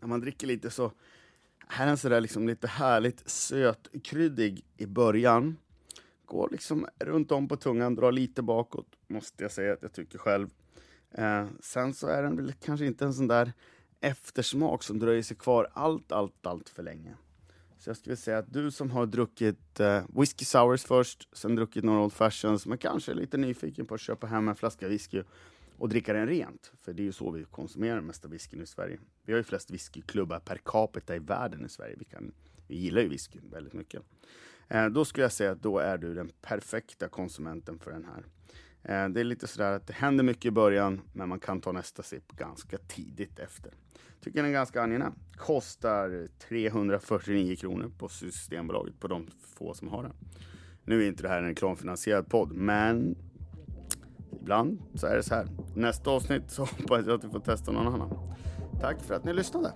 När 0.00 0.08
man 0.08 0.20
dricker 0.20 0.46
lite 0.46 0.70
så, 0.70 0.92
här 1.72 1.84
är 1.84 1.88
den 1.88 1.96
sådär 1.96 2.20
liksom 2.20 2.48
lite 2.48 2.66
härligt 2.66 3.30
sötkryddig 3.30 4.64
i 4.76 4.86
början. 4.86 5.56
Går 6.26 6.48
liksom 6.50 6.86
runt 6.98 7.32
om 7.32 7.48
på 7.48 7.56
tungan, 7.56 7.94
drar 7.94 8.12
lite 8.12 8.42
bakåt, 8.42 8.86
måste 9.08 9.42
jag 9.44 9.52
säga 9.52 9.72
att 9.72 9.82
jag 9.82 9.92
tycker 9.92 10.18
själv. 10.18 10.48
Eh, 11.10 11.46
sen 11.60 11.94
så 11.94 12.06
är 12.06 12.22
den 12.22 12.36
väl 12.36 12.52
kanske 12.52 12.86
inte 12.86 13.04
en 13.04 13.14
sån 13.14 13.28
där 13.28 13.52
eftersmak 14.00 14.82
som 14.82 14.98
dröjer 14.98 15.22
sig 15.22 15.36
kvar 15.36 15.68
allt, 15.72 16.12
allt, 16.12 16.46
allt 16.46 16.68
för 16.68 16.82
länge. 16.82 17.14
Så 17.78 17.90
jag 17.90 17.96
skulle 17.96 18.16
säga 18.16 18.38
att 18.38 18.52
du 18.52 18.70
som 18.70 18.90
har 18.90 19.06
druckit 19.06 19.80
eh, 19.80 20.04
whisky 20.08 20.44
sours 20.44 20.84
först, 20.84 21.28
sen 21.32 21.56
druckit 21.56 21.84
några 21.84 22.00
old 22.00 22.12
fashions, 22.12 22.66
men 22.66 22.78
kanske 22.78 23.12
är 23.12 23.16
lite 23.16 23.36
nyfiken 23.36 23.86
på 23.86 23.94
att 23.94 24.00
köpa 24.00 24.26
hem 24.26 24.48
en 24.48 24.56
flaska 24.56 24.88
whisky 24.88 25.22
och 25.78 25.88
dricka 25.88 26.12
den 26.12 26.26
rent. 26.26 26.72
För 26.76 26.92
det 26.92 27.02
är 27.02 27.04
ju 27.04 27.12
så 27.12 27.30
vi 27.30 27.44
konsumerar 27.44 27.94
den 27.94 28.06
mesta 28.06 28.28
whiskyn 28.28 28.62
i 28.62 28.66
Sverige. 28.66 28.98
Vi 29.24 29.32
har 29.32 29.38
ju 29.38 29.44
flest 29.44 29.70
whiskyklubbar 29.70 30.40
per 30.40 30.56
capita 30.64 31.16
i 31.16 31.18
världen 31.18 31.64
i 31.64 31.68
Sverige. 31.68 31.96
Vi, 31.98 32.04
kan, 32.04 32.32
vi 32.66 32.76
gillar 32.76 33.02
ju 33.02 33.08
whisky 33.08 33.38
väldigt 33.50 33.72
mycket. 33.72 34.02
Eh, 34.68 34.86
då 34.86 35.04
skulle 35.04 35.24
jag 35.24 35.32
säga 35.32 35.50
att 35.50 35.62
då 35.62 35.78
är 35.78 35.98
du 35.98 36.14
den 36.14 36.30
perfekta 36.42 37.08
konsumenten 37.08 37.78
för 37.78 37.90
den 37.90 38.04
här. 38.04 38.24
Eh, 38.82 39.08
det 39.08 39.20
är 39.20 39.24
lite 39.24 39.46
sådär 39.46 39.72
att 39.72 39.86
det 39.86 39.92
händer 39.92 40.24
mycket 40.24 40.44
i 40.44 40.50
början, 40.50 41.00
men 41.12 41.28
man 41.28 41.40
kan 41.40 41.60
ta 41.60 41.72
nästa 41.72 42.02
sipp 42.02 42.32
ganska 42.32 42.78
tidigt 42.78 43.38
efter. 43.38 43.72
Tycker 44.20 44.42
den 44.42 44.46
är 44.46 44.52
ganska 44.52 44.82
angenäm. 44.82 45.12
Kostar 45.36 46.28
349 46.48 47.56
kronor 47.56 47.90
på 47.98 48.08
Systembolaget 48.08 49.00
på 49.00 49.08
de 49.08 49.28
få 49.40 49.74
som 49.74 49.88
har 49.88 50.02
den. 50.02 50.12
Nu 50.84 51.02
är 51.02 51.08
inte 51.08 51.22
det 51.22 51.28
här 51.28 51.38
en 51.38 51.48
reklamfinansierad 51.48 52.28
podd, 52.28 52.52
men 52.52 53.16
ibland 54.42 54.78
så 54.94 55.06
är 55.06 55.16
det 55.16 55.22
så 55.22 55.34
här. 55.34 55.46
Nästa 55.74 56.10
avsnitt 56.10 56.50
så 56.50 56.62
hoppas 56.78 57.06
jag 57.06 57.10
att 57.10 57.22
du 57.22 57.28
får 57.28 57.40
testa 57.40 57.72
någon 57.72 57.94
annan. 57.94 58.10
Tack 58.80 59.00
för 59.00 59.14
att 59.14 59.24
ni 59.24 59.32
lyssnade. 59.32 59.72